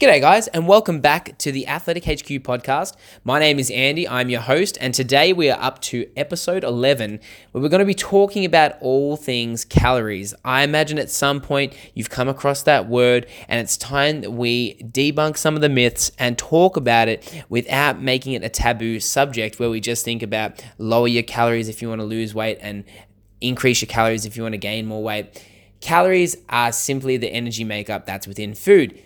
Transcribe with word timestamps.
G'day, 0.00 0.20
guys, 0.20 0.46
and 0.46 0.68
welcome 0.68 1.00
back 1.00 1.36
to 1.38 1.50
the 1.50 1.66
Athletic 1.66 2.04
HQ 2.04 2.44
podcast. 2.44 2.94
My 3.24 3.40
name 3.40 3.58
is 3.58 3.68
Andy, 3.68 4.08
I'm 4.08 4.30
your 4.30 4.42
host, 4.42 4.78
and 4.80 4.94
today 4.94 5.32
we 5.32 5.50
are 5.50 5.60
up 5.60 5.80
to 5.82 6.08
episode 6.16 6.62
11, 6.62 7.18
where 7.50 7.60
we're 7.60 7.68
going 7.68 7.80
to 7.80 7.84
be 7.84 7.94
talking 7.94 8.44
about 8.44 8.80
all 8.80 9.16
things 9.16 9.64
calories. 9.64 10.34
I 10.44 10.62
imagine 10.62 11.00
at 11.00 11.10
some 11.10 11.40
point 11.40 11.74
you've 11.94 12.10
come 12.10 12.28
across 12.28 12.62
that 12.62 12.88
word, 12.88 13.26
and 13.48 13.58
it's 13.58 13.76
time 13.76 14.20
that 14.20 14.30
we 14.30 14.76
debunk 14.84 15.36
some 15.36 15.56
of 15.56 15.62
the 15.62 15.68
myths 15.68 16.12
and 16.16 16.38
talk 16.38 16.76
about 16.76 17.08
it 17.08 17.44
without 17.48 18.00
making 18.00 18.34
it 18.34 18.44
a 18.44 18.48
taboo 18.48 19.00
subject 19.00 19.58
where 19.58 19.68
we 19.68 19.80
just 19.80 20.04
think 20.04 20.22
about 20.22 20.64
lower 20.78 21.08
your 21.08 21.24
calories 21.24 21.68
if 21.68 21.82
you 21.82 21.88
want 21.88 22.00
to 22.00 22.06
lose 22.06 22.32
weight 22.32 22.58
and 22.60 22.84
increase 23.40 23.82
your 23.82 23.88
calories 23.88 24.24
if 24.24 24.36
you 24.36 24.44
want 24.44 24.52
to 24.52 24.58
gain 24.58 24.86
more 24.86 25.02
weight. 25.02 25.44
Calories 25.80 26.36
are 26.48 26.70
simply 26.70 27.16
the 27.16 27.32
energy 27.32 27.64
makeup 27.64 28.06
that's 28.06 28.28
within 28.28 28.54
food. 28.54 29.02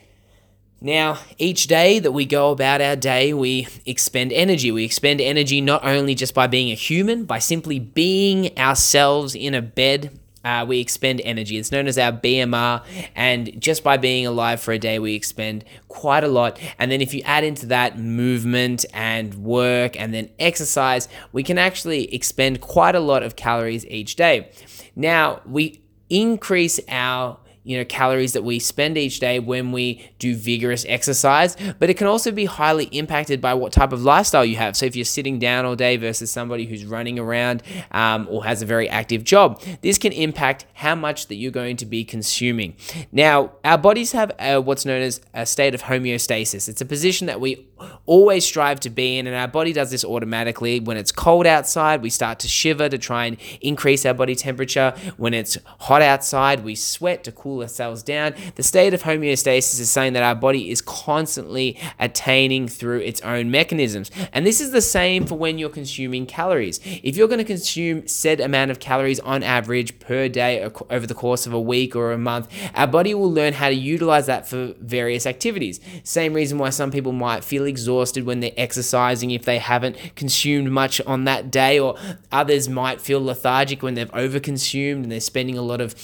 Now, 0.85 1.19
each 1.39 1.69
day 1.69 2.01
that 2.01 2.11
we 2.11 2.27
go 2.27 2.51
about 2.51 2.81
our 2.81 2.97
day, 2.97 3.33
we 3.33 3.69
expend 3.87 4.33
energy. 4.33 4.73
We 4.73 4.85
expend 4.85 5.21
energy 5.21 5.61
not 5.61 5.85
only 5.85 6.17
just 6.17 6.35
by 6.35 6.49
being 6.49 6.73
a 6.73 6.75
human, 6.75 7.25
by 7.25 7.39
simply 7.39 7.79
being 7.79 8.59
ourselves 8.59 9.37
in 9.37 9.55
a 9.55 9.63
bed. 9.63 10.19
Uh, 10.45 10.65
we 10.67 10.81
expend 10.81 11.21
energy. 11.21 11.57
It's 11.57 11.71
known 11.71 11.87
as 11.87 11.97
our 11.99 12.11
BMR, 12.11 12.83
and 13.15 13.61
just 13.61 13.85
by 13.85 13.97
being 13.97 14.27
alive 14.27 14.61
for 14.61 14.73
a 14.73 14.79
day, 14.79 14.99
we 14.99 15.15
expend 15.15 15.65
quite 15.87 16.25
a 16.25 16.29
lot. 16.29 16.59
And 16.81 16.91
then, 16.91 17.01
if 17.01 17.15
you 17.15 17.23
add 17.25 17.45
into 17.45 17.67
that 17.67 17.97
movement 17.97 18.85
and 18.93 19.35
work 19.35 19.97
and 20.01 20.13
then 20.13 20.31
exercise, 20.41 21.09
we 21.31 21.45
can 21.45 21.59
actually 21.59 22.13
expend 22.13 22.61
quite 22.61 22.97
a 22.97 23.01
lot 23.01 23.23
of 23.23 23.37
calories 23.37 23.87
each 23.87 24.17
day. 24.17 24.51
Now, 24.97 25.43
we 25.47 25.81
increase 26.11 26.81
our 26.89 27.39
you 27.65 27.77
know 27.77 27.85
calories 27.85 28.33
that 28.33 28.45
we 28.45 28.59
spend 28.59 28.99
each 28.99 29.21
day 29.21 29.39
when 29.39 29.73
we 29.73 30.11
do 30.19 30.35
vigorous 30.35 30.85
exercise 30.89 31.57
but 31.79 31.91
it 31.91 31.95
can 31.95 32.07
also 32.07 32.31
be 32.31 32.45
highly 32.45 32.85
impacted 32.87 33.41
by 33.41 33.55
what 33.55 33.73
type 33.73 33.93
of 33.93 34.03
lifestyle 34.03 34.45
you 34.45 34.57
have. 34.57 34.77
So 34.77 34.87
if 34.87 34.97
you're 34.97 35.05
sitting 35.05 35.39
down 35.39 35.65
all 35.65 35.77
day 35.77 35.97
versus 35.97 36.31
somebody 36.31 36.67
who's 36.67 36.85
running 36.85 37.19
around 37.19 37.63
um, 37.91 38.27
or 38.31 38.45
has 38.45 38.63
a 38.63 38.67
very 38.67 38.89
active 38.89 39.25
job 39.25 39.61
this 39.83 39.99
can 39.99 40.13
impact 40.13 40.67
how 40.75 40.95
much 40.95 41.29
that 41.29 41.37
you're 41.37 41.51
going 41.51 41.77
to 41.77 41.87
be 41.87 42.05
consuming. 42.05 42.77
Now 43.11 43.53
our 43.65 43.79
bodies 43.79 44.13
have 44.13 44.33
a, 44.39 44.61
what's 44.61 44.85
known 44.85 45.03
as 45.03 45.21
a 45.35 45.47
state 45.47 45.75
of 45.75 45.83
homeostasis. 45.83 46.69
It's 46.69 46.81
a 46.81 46.85
position 46.85 47.27
that 47.27 47.41
we 47.41 47.67
always 48.07 48.45
strive 48.45 48.81
to 48.81 48.91
be 48.91 49.19
in 49.19 49.27
and 49.27 49.37
our 49.37 49.49
body 49.49 49.73
does 49.73 49.91
this 49.91 50.05
automatically 50.05 50.81
when 50.81 50.97
it's 50.97 51.13
cold 51.13 51.47
outside 51.47 52.03
we 52.03 52.11
start 52.11 52.39
to 52.39 52.49
shiver 52.49 52.89
to 52.89 52.99
try 52.99 53.27
and 53.27 53.37
increase 53.61 54.05
our 54.07 54.15
body 54.15 54.35
temperature 54.35 54.95
when 55.17 55.35
it's 55.35 55.59
hot 55.81 56.03
outside 56.03 56.65
we 56.65 56.75
sweat 56.75 57.25
to 57.25 57.33
cool 57.33 57.63
ourselves 57.63 58.03
down. 58.03 58.35
The 58.57 58.63
state 58.63 58.95
of 58.95 59.03
homeostasis 59.03 59.81
is 59.81 59.91
saying 59.91 60.13
that 60.13 60.23
our 60.23 60.35
body 60.35 60.71
is 60.71 60.81
constantly 60.81 61.79
attaining 61.99 62.69
through 62.69 63.01
its 63.01 63.21
own 63.23 63.51
mechanisms. 63.51 64.11
And 64.33 64.47
this 64.47 64.61
is 64.61 64.71
the 64.71 64.81
same 64.81 65.27
for 65.27 65.37
when 65.37 65.59
you're 65.59 65.71
consuming 65.71 66.27
calories. 66.27 66.81
If 66.85 67.17
you're 67.17 67.29
going 67.29 67.39
to 67.39 67.45
consume 67.45 68.07
said 68.07 68.41
amount 68.41 68.71
of 68.71 68.79
calories 68.79 69.21
on 69.21 69.43
average 69.43 69.99
per 69.99 70.29
day 70.29 70.71
over 70.91 71.07
the 71.07 71.15
course 71.15 71.47
of 71.47 71.53
a 71.53 71.61
week 71.61 71.97
or 71.97 72.13
a 72.13 72.19
month, 72.19 72.49
our 72.75 72.87
body 72.87 73.15
will 73.15 73.33
learn 73.33 73.55
how 73.55 73.69
to 73.69 73.75
utilize 73.75 74.27
that 74.27 74.47
for 74.47 74.75
various 74.81 75.27
activities. 75.27 75.81
Same 76.05 76.35
reason 76.35 76.59
why 76.59 76.71
some 76.71 76.91
people 76.91 77.13
might 77.13 77.45
feel 77.45 77.67
exhausted 77.73 78.25
when 78.25 78.41
they're 78.41 78.53
exercising 78.57 79.31
if 79.31 79.45
they 79.45 79.59
haven't 79.59 79.97
consumed 80.15 80.71
much 80.71 81.01
on 81.01 81.25
that 81.25 81.51
day, 81.51 81.79
or 81.79 81.97
others 82.31 82.69
might 82.69 83.01
feel 83.01 83.25
lethargic 83.25 83.83
when 83.83 83.95
they've 83.95 84.13
overconsumed 84.13 85.03
and 85.03 85.11
they're 85.11 85.21
spending 85.33 85.59
a 85.59 85.63
lot 85.63 85.81
of 85.81 85.95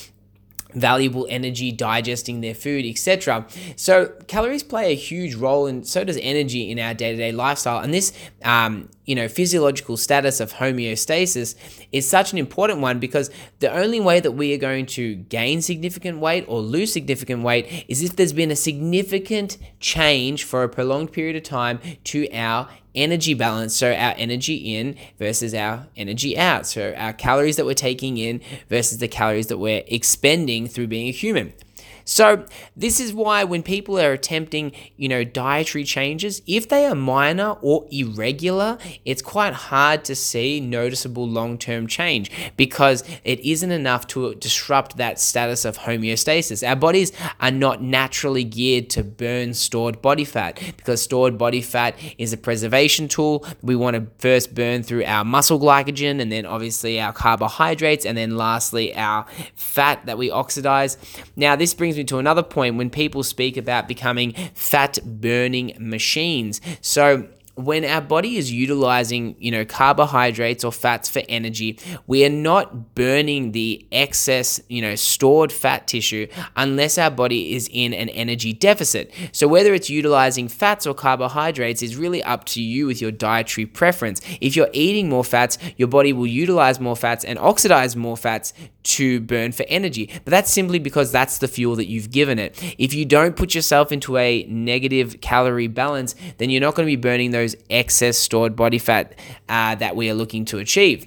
valuable 0.74 1.26
energy 1.30 1.72
digesting 1.72 2.40
their 2.40 2.54
food, 2.54 2.84
etc. 2.84 3.46
So 3.76 4.08
calories 4.26 4.62
play 4.62 4.92
a 4.92 4.96
huge 4.96 5.34
role, 5.34 5.66
and 5.66 5.86
so 5.86 6.04
does 6.04 6.18
energy 6.20 6.70
in 6.70 6.78
our 6.78 6.94
day-to-day 6.94 7.32
lifestyle. 7.32 7.82
And 7.82 7.92
this, 7.92 8.12
um, 8.44 8.88
you 9.04 9.14
know, 9.14 9.28
physiological 9.28 9.96
status 9.96 10.40
of 10.40 10.54
homeostasis 10.54 11.54
is 11.92 12.08
such 12.08 12.32
an 12.32 12.38
important 12.38 12.80
one 12.80 12.98
because 12.98 13.30
the 13.60 13.72
only 13.72 14.00
way 14.00 14.20
that 14.20 14.32
we 14.32 14.54
are 14.54 14.58
going 14.58 14.86
to 14.86 15.14
gain 15.14 15.62
significant 15.62 16.18
weight 16.18 16.44
or 16.48 16.60
lose 16.60 16.92
significant 16.92 17.42
weight 17.42 17.84
is 17.88 18.02
if 18.02 18.16
there's 18.16 18.32
been 18.32 18.50
a 18.50 18.56
significant 18.56 19.56
change 19.80 20.44
for 20.44 20.62
a 20.62 20.68
prolonged 20.68 21.12
period 21.12 21.36
of 21.36 21.42
time 21.42 21.80
to 22.04 22.30
our 22.32 22.68
energy 22.94 23.34
balance. 23.34 23.74
So 23.76 23.92
our 23.92 24.14
energy 24.16 24.76
in 24.76 24.96
versus 25.18 25.54
our 25.54 25.86
energy 25.96 26.36
out. 26.36 26.66
So 26.66 26.94
our 26.96 27.12
calories 27.12 27.56
that 27.56 27.66
we're 27.66 27.74
taking 27.74 28.18
in 28.18 28.40
versus 28.68 28.98
the 28.98 29.08
calories 29.08 29.48
that 29.48 29.58
we're 29.58 29.84
expending 29.86 30.66
through 30.66 30.88
being 30.88 31.08
a 31.08 31.12
human. 31.12 31.52
So, 32.08 32.46
this 32.74 33.00
is 33.00 33.12
why 33.12 33.44
when 33.44 33.62
people 33.62 34.00
are 34.00 34.12
attempting, 34.12 34.72
you 34.96 35.10
know, 35.10 35.24
dietary 35.24 35.84
changes, 35.84 36.40
if 36.46 36.66
they 36.66 36.86
are 36.86 36.94
minor 36.94 37.58
or 37.60 37.86
irregular, 37.90 38.78
it's 39.04 39.20
quite 39.20 39.52
hard 39.52 40.04
to 40.04 40.14
see 40.14 40.58
noticeable 40.58 41.28
long-term 41.28 41.86
change 41.86 42.30
because 42.56 43.04
it 43.24 43.40
isn't 43.40 43.70
enough 43.70 44.06
to 44.06 44.34
disrupt 44.36 44.96
that 44.96 45.20
status 45.20 45.66
of 45.66 45.76
homeostasis. 45.76 46.66
Our 46.66 46.76
bodies 46.76 47.12
are 47.40 47.50
not 47.50 47.82
naturally 47.82 48.42
geared 48.42 48.88
to 48.90 49.04
burn 49.04 49.52
stored 49.52 50.00
body 50.00 50.24
fat 50.24 50.58
because 50.78 51.02
stored 51.02 51.36
body 51.36 51.60
fat 51.60 51.94
is 52.16 52.32
a 52.32 52.38
preservation 52.38 53.08
tool. 53.08 53.44
We 53.60 53.76
want 53.76 53.96
to 53.96 54.06
first 54.18 54.54
burn 54.54 54.82
through 54.82 55.04
our 55.04 55.26
muscle 55.26 55.60
glycogen 55.60 56.22
and 56.22 56.32
then 56.32 56.46
obviously 56.46 56.98
our 56.98 57.12
carbohydrates 57.12 58.06
and 58.06 58.16
then 58.16 58.38
lastly 58.38 58.96
our 58.96 59.26
fat 59.54 60.06
that 60.06 60.16
we 60.16 60.30
oxidize. 60.30 60.96
Now, 61.36 61.54
this 61.54 61.74
brings 61.74 61.97
me 61.98 62.04
to 62.04 62.18
another 62.18 62.42
point 62.42 62.76
when 62.76 62.90
people 62.90 63.22
speak 63.22 63.56
about 63.56 63.88
becoming 63.88 64.32
fat 64.54 64.98
burning 65.04 65.76
machines. 65.78 66.60
So, 66.80 67.28
when 67.58 67.84
our 67.84 68.00
body 68.00 68.36
is 68.36 68.52
utilizing, 68.52 69.34
you 69.38 69.50
know, 69.50 69.64
carbohydrates 69.64 70.62
or 70.62 70.70
fats 70.70 71.08
for 71.08 71.22
energy, 71.28 71.76
we 72.06 72.24
are 72.24 72.30
not 72.30 72.94
burning 72.94 73.50
the 73.50 73.84
excess, 73.90 74.60
you 74.68 74.80
know, 74.80 74.94
stored 74.94 75.50
fat 75.50 75.88
tissue 75.88 76.28
unless 76.54 76.98
our 76.98 77.10
body 77.10 77.54
is 77.54 77.68
in 77.72 77.92
an 77.92 78.10
energy 78.10 78.52
deficit. 78.52 79.12
So 79.32 79.48
whether 79.48 79.74
it's 79.74 79.90
utilizing 79.90 80.46
fats 80.46 80.86
or 80.86 80.94
carbohydrates 80.94 81.82
is 81.82 81.96
really 81.96 82.22
up 82.22 82.44
to 82.46 82.62
you 82.62 82.86
with 82.86 83.00
your 83.00 83.10
dietary 83.10 83.66
preference. 83.66 84.20
If 84.40 84.54
you're 84.54 84.70
eating 84.72 85.08
more 85.08 85.24
fats, 85.24 85.58
your 85.76 85.88
body 85.88 86.12
will 86.12 86.28
utilize 86.28 86.78
more 86.78 86.96
fats 86.96 87.24
and 87.24 87.40
oxidize 87.40 87.96
more 87.96 88.16
fats 88.16 88.52
to 88.84 89.20
burn 89.20 89.52
for 89.52 89.66
energy. 89.68 90.10
But 90.24 90.30
that's 90.30 90.50
simply 90.50 90.78
because 90.78 91.12
that's 91.12 91.38
the 91.38 91.48
fuel 91.48 91.76
that 91.76 91.88
you've 91.88 92.10
given 92.10 92.38
it. 92.38 92.56
If 92.78 92.94
you 92.94 93.04
don't 93.04 93.36
put 93.36 93.54
yourself 93.54 93.92
into 93.92 94.16
a 94.16 94.44
negative 94.44 95.20
calorie 95.20 95.66
balance, 95.66 96.14
then 96.38 96.50
you're 96.50 96.60
not 96.60 96.74
going 96.74 96.86
to 96.86 96.90
be 96.90 96.96
burning 96.96 97.32
those 97.32 97.47
excess 97.70 98.16
stored 98.16 98.56
body 98.56 98.78
fat 98.78 99.18
uh, 99.48 99.74
that 99.76 99.96
we 99.96 100.10
are 100.10 100.14
looking 100.14 100.44
to 100.46 100.58
achieve. 100.58 101.06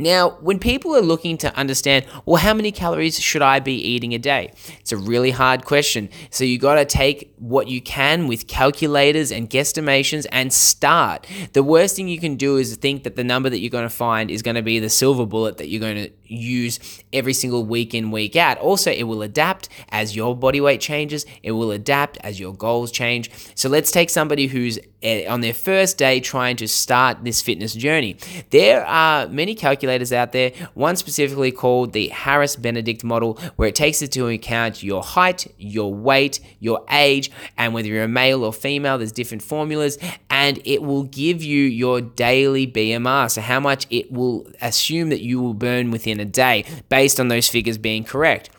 Now, 0.00 0.30
when 0.40 0.60
people 0.60 0.94
are 0.94 1.02
looking 1.02 1.38
to 1.38 1.54
understand, 1.56 2.06
well, 2.24 2.36
how 2.36 2.54
many 2.54 2.70
calories 2.70 3.18
should 3.18 3.42
I 3.42 3.58
be 3.58 3.74
eating 3.74 4.14
a 4.14 4.18
day? 4.18 4.52
It's 4.78 4.92
a 4.92 4.96
really 4.96 5.32
hard 5.32 5.64
question. 5.64 6.08
So 6.30 6.44
you 6.44 6.56
got 6.56 6.76
to 6.76 6.84
take 6.84 7.34
what 7.36 7.66
you 7.66 7.80
can 7.80 8.28
with 8.28 8.46
calculators 8.46 9.32
and 9.32 9.50
guesstimations 9.50 10.24
and 10.30 10.52
start. 10.52 11.26
The 11.52 11.64
worst 11.64 11.96
thing 11.96 12.06
you 12.06 12.20
can 12.20 12.36
do 12.36 12.58
is 12.58 12.76
think 12.76 13.02
that 13.02 13.16
the 13.16 13.24
number 13.24 13.50
that 13.50 13.58
you're 13.58 13.70
going 13.70 13.88
to 13.88 13.94
find 13.94 14.30
is 14.30 14.40
going 14.40 14.54
to 14.54 14.62
be 14.62 14.78
the 14.78 14.88
silver 14.88 15.26
bullet 15.26 15.56
that 15.56 15.68
you're 15.68 15.80
going 15.80 15.96
to 15.96 16.10
use 16.28 16.78
every 17.12 17.32
single 17.32 17.64
week 17.64 17.94
in, 17.94 18.10
week 18.10 18.36
out. 18.36 18.58
Also, 18.58 18.90
it 18.90 19.04
will 19.04 19.22
adapt 19.22 19.68
as 19.90 20.14
your 20.14 20.36
body 20.36 20.60
weight 20.60 20.80
changes, 20.80 21.24
it 21.42 21.52
will 21.52 21.70
adapt 21.70 22.18
as 22.18 22.38
your 22.38 22.54
goals 22.54 22.90
change. 22.90 23.30
So 23.54 23.68
let's 23.68 23.90
take 23.90 24.10
somebody 24.10 24.46
who's 24.46 24.78
eh, 25.02 25.26
on 25.28 25.40
their 25.40 25.54
first 25.54 25.98
day 25.98 26.20
trying 26.20 26.56
to 26.56 26.68
start 26.68 27.24
this 27.24 27.42
fitness 27.42 27.74
journey. 27.74 28.16
There 28.50 28.84
are 28.84 29.28
many 29.28 29.54
calculators 29.54 30.12
out 30.12 30.32
there, 30.32 30.52
one 30.74 30.96
specifically 30.96 31.52
called 31.52 31.92
the 31.92 32.08
Harris 32.08 32.56
Benedict 32.56 33.04
model, 33.04 33.38
where 33.56 33.68
it 33.68 33.74
takes 33.74 34.02
into 34.02 34.28
account 34.28 34.82
your 34.82 35.02
height, 35.02 35.52
your 35.58 35.92
weight, 35.92 36.40
your 36.60 36.84
age, 36.90 37.30
and 37.56 37.74
whether 37.74 37.88
you're 37.88 38.04
a 38.04 38.08
male 38.08 38.44
or 38.44 38.52
female, 38.52 38.98
there's 38.98 39.12
different 39.12 39.42
formulas, 39.42 39.98
and 40.30 40.60
it 40.64 40.82
will 40.82 41.04
give 41.04 41.42
you 41.42 41.64
your 41.64 42.00
daily 42.00 42.66
BMR. 42.66 43.30
So, 43.30 43.40
how 43.40 43.60
much 43.60 43.86
it 43.90 44.12
will 44.12 44.46
assume 44.60 45.08
that 45.10 45.20
you 45.20 45.40
will 45.40 45.54
burn 45.54 45.90
within 45.90 46.17
a 46.20 46.24
day 46.24 46.64
based 46.88 47.18
on 47.20 47.28
those 47.28 47.48
figures 47.48 47.78
being 47.78 48.04
correct. 48.04 48.50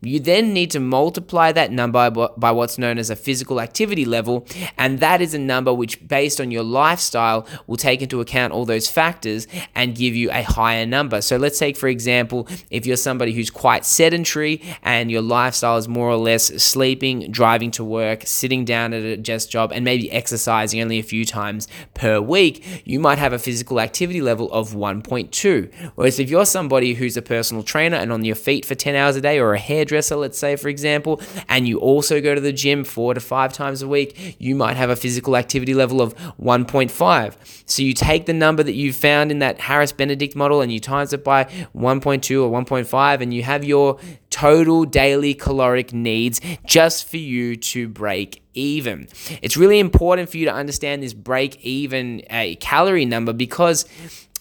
You 0.00 0.20
then 0.20 0.52
need 0.52 0.70
to 0.72 0.80
multiply 0.80 1.50
that 1.52 1.72
number 1.72 2.08
by 2.10 2.52
what's 2.52 2.78
known 2.78 2.98
as 2.98 3.10
a 3.10 3.16
physical 3.16 3.60
activity 3.60 4.04
level, 4.04 4.46
and 4.76 5.00
that 5.00 5.20
is 5.20 5.34
a 5.34 5.38
number 5.38 5.74
which, 5.74 6.06
based 6.06 6.40
on 6.40 6.52
your 6.52 6.62
lifestyle, 6.62 7.46
will 7.66 7.76
take 7.76 8.00
into 8.00 8.20
account 8.20 8.52
all 8.52 8.64
those 8.64 8.88
factors 8.88 9.48
and 9.74 9.96
give 9.96 10.14
you 10.14 10.30
a 10.30 10.42
higher 10.42 10.86
number. 10.86 11.20
So, 11.20 11.36
let's 11.36 11.58
take, 11.58 11.76
for 11.76 11.88
example, 11.88 12.46
if 12.70 12.86
you're 12.86 12.96
somebody 12.96 13.32
who's 13.32 13.50
quite 13.50 13.84
sedentary 13.84 14.62
and 14.84 15.10
your 15.10 15.22
lifestyle 15.22 15.76
is 15.78 15.88
more 15.88 16.08
or 16.08 16.16
less 16.16 16.46
sleeping, 16.62 17.32
driving 17.32 17.72
to 17.72 17.82
work, 17.82 18.22
sitting 18.24 18.64
down 18.64 18.92
at 18.92 19.02
a 19.02 19.16
desk 19.16 19.50
job, 19.50 19.72
and 19.72 19.84
maybe 19.84 20.12
exercising 20.12 20.80
only 20.80 21.00
a 21.00 21.02
few 21.02 21.24
times 21.24 21.66
per 21.94 22.20
week, 22.20 22.82
you 22.84 23.00
might 23.00 23.18
have 23.18 23.32
a 23.32 23.38
physical 23.38 23.80
activity 23.80 24.20
level 24.20 24.50
of 24.52 24.74
1.2. 24.74 25.92
Whereas 25.96 26.20
if 26.20 26.30
you're 26.30 26.46
somebody 26.46 26.94
who's 26.94 27.16
a 27.16 27.22
personal 27.22 27.64
trainer 27.64 27.96
and 27.96 28.12
on 28.12 28.24
your 28.24 28.36
feet 28.36 28.64
for 28.64 28.76
10 28.76 28.94
hours 28.94 29.16
a 29.16 29.20
day 29.20 29.40
or 29.40 29.54
a 29.54 29.58
hairdresser, 29.88 30.16
let's 30.16 30.38
say, 30.38 30.56
for 30.56 30.68
example, 30.68 31.20
and 31.48 31.66
you 31.66 31.78
also 31.78 32.20
go 32.20 32.34
to 32.34 32.40
the 32.40 32.52
gym 32.52 32.84
four 32.84 33.14
to 33.14 33.20
five 33.20 33.52
times 33.52 33.82
a 33.82 33.88
week, 33.88 34.36
you 34.38 34.54
might 34.54 34.76
have 34.76 34.90
a 34.90 34.96
physical 34.96 35.36
activity 35.36 35.74
level 35.74 36.00
of 36.00 36.14
1.5. 36.40 37.34
So 37.66 37.82
you 37.82 37.94
take 37.94 38.26
the 38.26 38.32
number 38.32 38.62
that 38.62 38.74
you 38.74 38.92
found 38.92 39.30
in 39.30 39.38
that 39.40 39.60
Harris 39.60 39.92
Benedict 39.92 40.36
model 40.36 40.60
and 40.60 40.72
you 40.72 40.80
times 40.80 41.12
it 41.12 41.24
by 41.24 41.44
1.2 41.44 42.42
or 42.42 42.64
1.5, 42.64 43.20
and 43.20 43.32
you 43.32 43.42
have 43.42 43.64
your 43.64 43.98
total 44.30 44.84
daily 44.84 45.34
caloric 45.34 45.92
needs 45.92 46.40
just 46.66 47.08
for 47.08 47.16
you 47.16 47.56
to 47.56 47.88
break 47.88 48.42
even. 48.54 49.08
It's 49.40 49.56
really 49.56 49.78
important 49.78 50.28
for 50.28 50.36
you 50.36 50.44
to 50.46 50.52
understand 50.52 51.02
this 51.02 51.14
break 51.14 51.64
even 51.64 52.22
a 52.28 52.56
calorie 52.56 53.04
number 53.04 53.32
because 53.32 53.86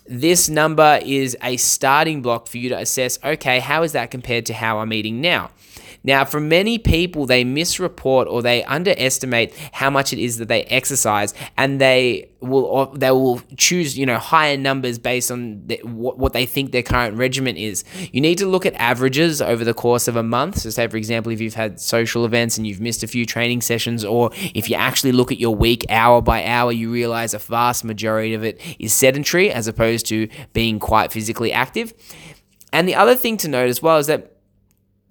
this 0.10 0.50
number 0.50 1.00
is 1.04 1.36
a 1.44 1.58
starting 1.58 2.22
block 2.22 2.48
for 2.48 2.58
you 2.58 2.70
to 2.70 2.78
assess 2.78 3.20
okay, 3.24 3.60
how 3.60 3.84
is 3.84 3.92
that 3.92 4.12
compared 4.12 4.46
to 4.48 4.54
how 4.54 4.80
I'm 4.80 4.94
eating 4.94 5.22
now? 5.22 5.52
Now, 6.08 6.24
for 6.24 6.40
many 6.40 6.78
people, 6.78 7.26
they 7.26 7.44
misreport 7.44 8.28
or 8.28 8.42
they 8.42 8.64
underestimate 8.64 9.54
how 9.74 9.90
much 9.90 10.14
it 10.14 10.20
is 10.20 10.38
that 10.38 10.48
they 10.48 10.64
exercise, 10.64 11.34
and 11.58 11.82
they 11.82 12.30
will 12.40 12.86
they 12.94 13.12
will 13.12 13.42
choose 13.58 13.98
you 13.98 14.06
know 14.06 14.18
higher 14.18 14.56
numbers 14.56 15.00
based 15.00 15.30
on 15.32 15.68
the, 15.68 15.82
what, 15.84 16.18
what 16.18 16.32
they 16.32 16.46
think 16.46 16.72
their 16.72 16.82
current 16.82 17.18
regimen 17.18 17.58
is. 17.58 17.84
You 18.14 18.22
need 18.22 18.38
to 18.38 18.46
look 18.48 18.66
at 18.66 18.74
averages 18.76 19.42
over 19.42 19.66
the 19.66 19.74
course 19.74 20.08
of 20.08 20.16
a 20.16 20.24
month. 20.24 20.60
So, 20.60 20.70
say 20.70 20.88
for 20.88 20.96
example, 20.96 21.30
if 21.34 21.42
you've 21.42 21.56
had 21.56 21.78
social 21.78 22.24
events 22.24 22.58
and 22.58 22.66
you've 22.66 22.80
missed 22.80 23.04
a 23.04 23.08
few 23.08 23.26
training 23.26 23.60
sessions, 23.60 24.06
or 24.06 24.32
if 24.56 24.70
you 24.70 24.78
actually 24.78 25.12
look 25.12 25.34
at 25.34 25.40
your 25.40 25.54
week 25.54 25.86
hour 25.90 26.22
by 26.22 26.46
hour, 26.46 26.72
you 26.72 26.90
realize 26.90 27.34
a 27.34 27.40
vast 27.40 27.84
majority 27.84 28.34
of 28.34 28.46
it 28.46 28.62
is 28.80 28.94
sedentary 28.94 29.52
as 29.52 29.68
opposed 29.68 30.06
to 30.06 30.30
being 30.54 30.80
quite 30.80 31.12
physically 31.12 31.52
active. 31.52 31.94
And 32.72 32.88
the 32.88 32.96
other 32.96 33.16
thing 33.16 33.36
to 33.38 33.50
note 33.50 33.68
as 33.68 33.82
well 33.82 33.98
is 33.98 34.08
that 34.08 34.37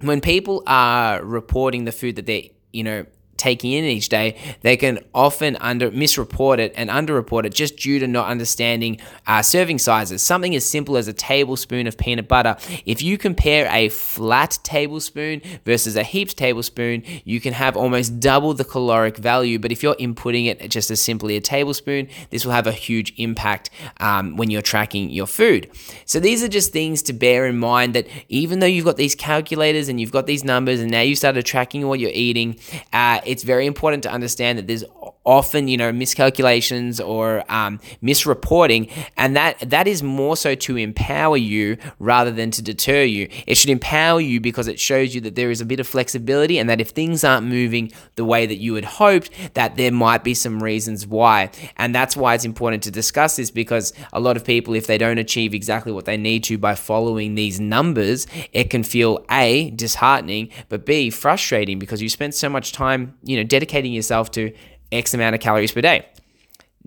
when 0.00 0.20
people 0.20 0.62
are 0.66 1.25
reporting 1.25 1.84
the 1.84 1.93
food 1.93 2.16
that 2.16 2.26
they're, 2.26 2.43
you 2.72 2.84
know, 2.84 3.06
taking 3.38 3.72
in 3.72 3.84
each 3.84 4.08
day, 4.08 4.36
they 4.62 4.76
can 4.76 4.98
often 5.14 5.56
under 5.60 5.90
misreport 5.90 6.58
it 6.58 6.72
and 6.76 6.90
underreport 6.90 7.44
it 7.44 7.54
just 7.54 7.76
due 7.76 7.98
to 7.98 8.06
not 8.06 8.28
understanding 8.28 9.00
uh, 9.26 9.42
serving 9.42 9.78
sizes. 9.78 10.22
Something 10.22 10.54
as 10.54 10.64
simple 10.64 10.96
as 10.96 11.08
a 11.08 11.12
tablespoon 11.12 11.86
of 11.86 11.96
peanut 11.96 12.28
butter. 12.28 12.56
If 12.84 13.02
you 13.02 13.18
compare 13.18 13.68
a 13.72 13.88
flat 13.88 14.58
tablespoon 14.62 15.42
versus 15.64 15.96
a 15.96 16.02
heaped 16.02 16.36
tablespoon, 16.36 17.02
you 17.24 17.40
can 17.40 17.52
have 17.52 17.76
almost 17.76 18.20
double 18.20 18.54
the 18.54 18.64
caloric 18.64 19.16
value. 19.16 19.58
But 19.58 19.72
if 19.72 19.82
you're 19.82 19.94
inputting 19.96 20.46
it 20.46 20.70
just 20.70 20.90
as 20.90 21.00
simply 21.00 21.36
a 21.36 21.40
tablespoon, 21.40 22.08
this 22.30 22.44
will 22.44 22.52
have 22.52 22.66
a 22.66 22.72
huge 22.72 23.12
impact 23.16 23.70
um, 24.00 24.36
when 24.36 24.50
you're 24.50 24.62
tracking 24.62 25.10
your 25.10 25.26
food. 25.26 25.70
So 26.04 26.20
these 26.20 26.42
are 26.42 26.48
just 26.48 26.72
things 26.72 27.02
to 27.02 27.12
bear 27.12 27.46
in 27.46 27.58
mind 27.58 27.94
that 27.94 28.06
even 28.28 28.60
though 28.60 28.66
you've 28.66 28.84
got 28.84 28.96
these 28.96 29.14
calculators 29.14 29.88
and 29.88 30.00
you've 30.00 30.12
got 30.12 30.26
these 30.26 30.44
numbers 30.44 30.80
and 30.80 30.90
now 30.90 31.00
you've 31.00 31.18
started 31.18 31.44
tracking 31.44 31.86
what 31.86 32.00
you're 32.00 32.10
eating, 32.12 32.58
uh, 32.92 33.20
it's 33.26 33.43
very 33.43 33.67
important 33.67 34.02
to 34.05 34.11
understand 34.11 34.58
that 34.58 34.67
there's 34.67 34.84
often 35.26 35.69
you 35.69 35.76
know 35.76 35.93
miscalculations 35.93 37.00
or 37.00 37.44
um, 37.52 37.78
misreporting. 38.02 38.90
And 39.17 39.37
that 39.37 39.58
that 39.69 39.87
is 39.87 40.02
more 40.02 40.37
so 40.37 40.55
to 40.55 40.76
empower 40.76 41.37
you 41.37 41.76
rather 41.99 42.31
than 42.31 42.50
to 42.52 42.62
deter 42.62 43.02
you. 43.02 43.28
It 43.46 43.56
should 43.56 43.70
empower 43.70 44.20
you 44.20 44.40
because 44.40 44.69
it 44.69 44.81
shows 44.81 45.14
you 45.14 45.20
that 45.23 45.34
there 45.34 45.50
is 45.50 45.61
a 45.61 45.67
bit 45.67 45.81
of 45.81 45.87
flexibility 45.87 46.58
and 46.58 46.70
that 46.70 46.81
if 46.81 46.90
things 46.90 47.25
aren't 47.25 47.46
moving 47.46 47.93
the 48.14 48.25
way 48.25 48.46
that 48.46 48.56
you 48.56 48.75
had 48.75 48.84
hoped 48.84 49.31
that 49.55 49.76
there 49.76 49.93
might 49.93 50.25
be 50.25 50.34
some 50.34 50.62
reasons 50.62 51.06
why. 51.06 51.50
And 51.76 51.94
that's 51.94 52.17
why 52.17 52.34
it's 52.34 52.44
important 52.44 52.82
to 52.84 52.90
discuss 52.90 53.37
this 53.37 53.50
because 53.50 53.93
a 54.12 54.20
lot 54.20 54.37
of 54.37 54.44
people 54.44 54.75
if 54.75 54.87
they 54.87 54.99
don't 54.99 55.19
achieve 55.19 55.55
exactly 55.55 55.93
what 55.93 56.05
they 56.05 56.17
need 56.17 56.44
to 56.44 56.58
by 56.58 56.75
following 56.75 57.34
these 57.34 57.58
numbers 57.58 58.26
it 58.52 58.70
can 58.70 58.82
feel 58.82 59.25
a 59.31 59.70
disheartening 59.70 60.50
but 60.69 60.87
b 60.87 61.11
frustrating 61.11 61.78
because 61.78 62.00
you 62.00 62.08
spent 62.08 62.34
so 62.34 62.49
much 62.49 62.73
time 62.73 63.17
you 63.23 63.37
know 63.37 63.44
dedicating 63.44 63.93
yourself 63.93 64.31
to 64.31 64.52
X 64.92 65.14
amount 65.14 65.34
of 65.34 65.40
calories 65.40 65.72
per 65.72 65.80
day. 65.80 66.06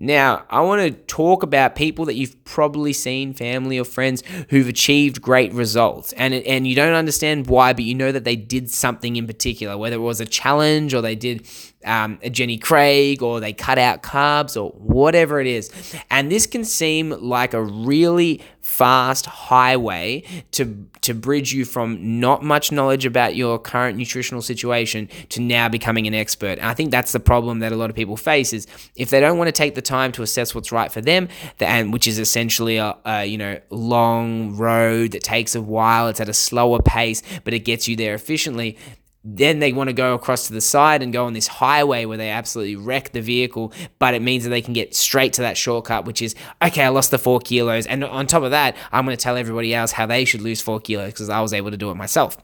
Now, 0.02 0.44
I 0.48 0.62
want 0.62 0.80
to 0.80 0.92
talk 1.14 1.42
about 1.42 1.76
people 1.76 2.06
that 2.06 2.14
you've 2.14 2.42
probably 2.44 2.94
seen, 2.94 3.34
family 3.34 3.78
or 3.78 3.84
friends, 3.84 4.22
who've 4.48 4.66
achieved 4.66 5.20
great 5.20 5.52
results. 5.52 6.14
And, 6.14 6.32
and 6.32 6.66
you 6.66 6.74
don't 6.74 6.94
understand 6.94 7.48
why, 7.48 7.74
but 7.74 7.84
you 7.84 7.94
know 7.94 8.10
that 8.10 8.24
they 8.24 8.34
did 8.34 8.70
something 8.70 9.16
in 9.16 9.26
particular, 9.26 9.76
whether 9.76 9.96
it 9.96 10.00
was 10.00 10.18
a 10.18 10.24
challenge 10.24 10.94
or 10.94 11.02
they 11.02 11.16
did 11.16 11.46
um, 11.84 12.18
Jenny 12.30 12.58
Craig 12.58 13.22
or 13.22 13.40
they 13.40 13.52
cut 13.52 13.78
out 13.78 14.02
carbs 14.02 14.60
or 14.60 14.70
whatever 14.72 15.40
it 15.40 15.46
is. 15.46 15.70
And 16.10 16.30
this 16.30 16.46
can 16.46 16.64
seem 16.64 17.10
like 17.10 17.54
a 17.54 17.62
really 17.62 18.42
fast 18.60 19.26
highway 19.26 20.22
to 20.52 20.86
to 21.00 21.14
bridge 21.14 21.52
you 21.52 21.64
from 21.64 22.20
not 22.20 22.42
much 22.42 22.70
knowledge 22.70 23.06
about 23.06 23.34
your 23.34 23.58
current 23.58 23.96
nutritional 23.96 24.42
situation 24.42 25.08
to 25.30 25.40
now 25.40 25.68
becoming 25.68 26.06
an 26.06 26.14
expert. 26.14 26.58
And 26.58 26.66
I 26.66 26.74
think 26.74 26.90
that's 26.90 27.12
the 27.12 27.20
problem 27.20 27.60
that 27.60 27.72
a 27.72 27.76
lot 27.76 27.88
of 27.88 27.96
people 27.96 28.16
face 28.16 28.52
is 28.52 28.66
if 28.96 29.10
they 29.10 29.18
don't 29.18 29.38
want 29.38 29.48
to 29.48 29.52
take 29.52 29.74
the 29.74 29.82
time 29.82 30.12
to 30.12 30.22
assess 30.22 30.54
what's 30.54 30.70
right 30.70 30.92
for 30.92 31.00
them, 31.00 31.28
and 31.58 31.92
which 31.92 32.06
is 32.06 32.18
essentially 32.18 32.76
a, 32.76 32.96
a 33.04 33.24
you 33.24 33.38
know 33.38 33.58
long 33.70 34.56
road 34.56 35.12
that 35.12 35.22
takes 35.22 35.54
a 35.54 35.62
while, 35.62 36.08
it's 36.08 36.20
at 36.20 36.28
a 36.28 36.34
slower 36.34 36.80
pace, 36.82 37.22
but 37.44 37.54
it 37.54 37.60
gets 37.60 37.88
you 37.88 37.96
there 37.96 38.14
efficiently 38.14 38.76
then 39.22 39.58
they 39.58 39.72
want 39.72 39.88
to 39.88 39.92
go 39.92 40.14
across 40.14 40.46
to 40.46 40.52
the 40.54 40.60
side 40.60 41.02
and 41.02 41.12
go 41.12 41.26
on 41.26 41.34
this 41.34 41.46
highway 41.46 42.06
where 42.06 42.16
they 42.16 42.30
absolutely 42.30 42.76
wreck 42.76 43.12
the 43.12 43.20
vehicle, 43.20 43.72
but 43.98 44.14
it 44.14 44.22
means 44.22 44.44
that 44.44 44.50
they 44.50 44.62
can 44.62 44.72
get 44.72 44.94
straight 44.94 45.34
to 45.34 45.42
that 45.42 45.58
shortcut, 45.58 46.06
which 46.06 46.22
is 46.22 46.34
okay, 46.62 46.84
I 46.84 46.88
lost 46.88 47.10
the 47.10 47.18
four 47.18 47.38
kilos. 47.38 47.86
And 47.86 48.02
on 48.02 48.26
top 48.26 48.42
of 48.42 48.50
that, 48.52 48.76
I'm 48.90 49.04
going 49.04 49.16
to 49.16 49.22
tell 49.22 49.36
everybody 49.36 49.74
else 49.74 49.92
how 49.92 50.06
they 50.06 50.24
should 50.24 50.40
lose 50.40 50.62
four 50.62 50.80
kilos 50.80 51.12
because 51.12 51.28
I 51.28 51.40
was 51.40 51.52
able 51.52 51.70
to 51.70 51.76
do 51.76 51.90
it 51.90 51.96
myself. 51.96 52.38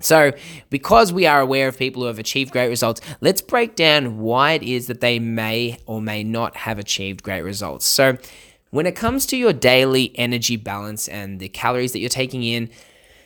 So, 0.00 0.32
because 0.70 1.12
we 1.12 1.26
are 1.26 1.40
aware 1.40 1.68
of 1.68 1.76
people 1.76 2.02
who 2.02 2.06
have 2.06 2.20
achieved 2.20 2.52
great 2.52 2.68
results, 2.68 3.00
let's 3.20 3.42
break 3.42 3.74
down 3.74 4.18
why 4.18 4.52
it 4.52 4.62
is 4.62 4.86
that 4.86 5.00
they 5.00 5.18
may 5.18 5.78
or 5.86 6.00
may 6.00 6.22
not 6.22 6.56
have 6.56 6.78
achieved 6.78 7.22
great 7.22 7.42
results. 7.42 7.84
So, 7.84 8.16
when 8.70 8.86
it 8.86 8.94
comes 8.94 9.26
to 9.26 9.36
your 9.36 9.52
daily 9.52 10.12
energy 10.16 10.56
balance 10.56 11.08
and 11.08 11.40
the 11.40 11.48
calories 11.48 11.92
that 11.92 11.98
you're 11.98 12.08
taking 12.08 12.44
in 12.44 12.70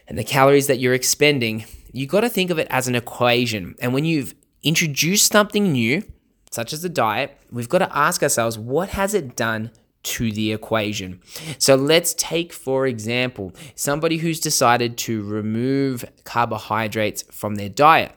and 0.08 0.16
the 0.16 0.24
calories 0.24 0.66
that 0.68 0.78
you're 0.78 0.94
expending, 0.94 1.66
you 1.92 2.06
got 2.06 2.22
to 2.22 2.28
think 2.28 2.50
of 2.50 2.58
it 2.58 2.66
as 2.70 2.88
an 2.88 2.94
equation. 2.94 3.74
And 3.80 3.94
when 3.94 4.04
you've 4.04 4.34
introduced 4.62 5.30
something 5.30 5.72
new, 5.72 6.02
such 6.50 6.72
as 6.72 6.84
a 6.84 6.88
diet, 6.88 7.38
we've 7.50 7.68
got 7.68 7.78
to 7.78 7.96
ask 7.96 8.22
ourselves 8.22 8.58
what 8.58 8.90
has 8.90 9.14
it 9.14 9.36
done 9.36 9.70
to 10.02 10.32
the 10.32 10.52
equation. 10.52 11.20
So 11.58 11.76
let's 11.76 12.14
take, 12.14 12.52
for 12.52 12.86
example, 12.86 13.52
somebody 13.74 14.18
who's 14.18 14.40
decided 14.40 14.98
to 14.98 15.22
remove 15.22 16.04
carbohydrates 16.24 17.22
from 17.30 17.54
their 17.54 17.68
diet. 17.68 18.12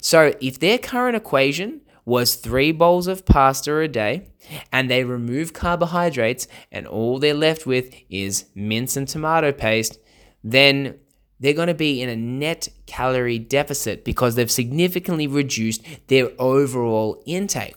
So 0.00 0.34
if 0.40 0.60
their 0.60 0.78
current 0.78 1.16
equation 1.16 1.80
was 2.04 2.34
three 2.34 2.72
bowls 2.72 3.06
of 3.06 3.24
pasta 3.24 3.78
a 3.78 3.88
day 3.88 4.28
and 4.72 4.90
they 4.90 5.04
remove 5.04 5.52
carbohydrates 5.52 6.46
and 6.70 6.86
all 6.86 7.18
they're 7.18 7.34
left 7.34 7.66
with 7.66 7.94
is 8.10 8.46
mince 8.54 8.96
and 8.96 9.08
tomato 9.08 9.52
paste, 9.52 9.98
then 10.44 10.98
they're 11.40 11.54
going 11.54 11.68
to 11.68 11.74
be 11.74 12.00
in 12.00 12.08
a 12.08 12.16
net 12.16 12.68
calorie 12.86 13.38
deficit 13.38 14.04
because 14.04 14.34
they've 14.34 14.50
significantly 14.50 15.26
reduced 15.26 15.82
their 16.08 16.30
overall 16.38 17.22
intake. 17.26 17.76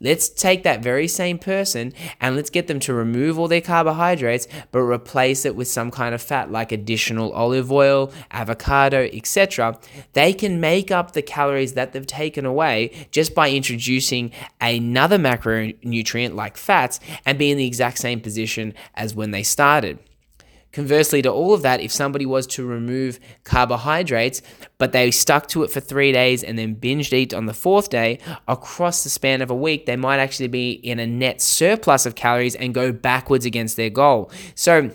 Let's 0.00 0.28
take 0.28 0.62
that 0.62 0.82
very 0.82 1.08
same 1.08 1.38
person 1.38 1.92
and 2.20 2.36
let's 2.36 2.50
get 2.50 2.68
them 2.68 2.78
to 2.80 2.94
remove 2.94 3.38
all 3.38 3.48
their 3.48 3.60
carbohydrates 3.60 4.46
but 4.70 4.80
replace 4.80 5.44
it 5.44 5.56
with 5.56 5.66
some 5.66 5.90
kind 5.90 6.14
of 6.14 6.22
fat 6.22 6.52
like 6.52 6.70
additional 6.70 7.32
olive 7.32 7.72
oil, 7.72 8.12
avocado, 8.30 9.08
etc. 9.12 9.78
They 10.12 10.32
can 10.32 10.60
make 10.60 10.92
up 10.92 11.12
the 11.12 11.22
calories 11.22 11.72
that 11.72 11.92
they've 11.92 12.06
taken 12.06 12.46
away 12.46 13.08
just 13.10 13.34
by 13.34 13.50
introducing 13.50 14.30
another 14.60 15.18
macronutrient 15.18 16.34
like 16.34 16.56
fats 16.56 17.00
and 17.26 17.38
be 17.38 17.50
in 17.50 17.58
the 17.58 17.66
exact 17.66 17.98
same 17.98 18.20
position 18.20 18.74
as 18.94 19.14
when 19.16 19.32
they 19.32 19.42
started. 19.42 19.98
Conversely, 20.78 21.22
to 21.22 21.28
all 21.28 21.54
of 21.54 21.62
that, 21.62 21.80
if 21.80 21.90
somebody 21.90 22.24
was 22.24 22.46
to 22.46 22.64
remove 22.64 23.18
carbohydrates, 23.42 24.42
but 24.78 24.92
they 24.92 25.10
stuck 25.10 25.48
to 25.48 25.64
it 25.64 25.72
for 25.72 25.80
three 25.80 26.12
days 26.12 26.44
and 26.44 26.56
then 26.56 26.76
binged 26.76 27.12
eat 27.12 27.34
on 27.34 27.46
the 27.46 27.52
fourth 27.52 27.90
day, 27.90 28.20
across 28.46 29.02
the 29.02 29.10
span 29.10 29.42
of 29.42 29.50
a 29.50 29.56
week, 29.56 29.86
they 29.86 29.96
might 29.96 30.20
actually 30.20 30.46
be 30.46 30.70
in 30.70 31.00
a 31.00 31.06
net 31.08 31.42
surplus 31.42 32.06
of 32.06 32.14
calories 32.14 32.54
and 32.54 32.74
go 32.74 32.92
backwards 32.92 33.44
against 33.44 33.76
their 33.76 33.90
goal. 33.90 34.30
So, 34.54 34.92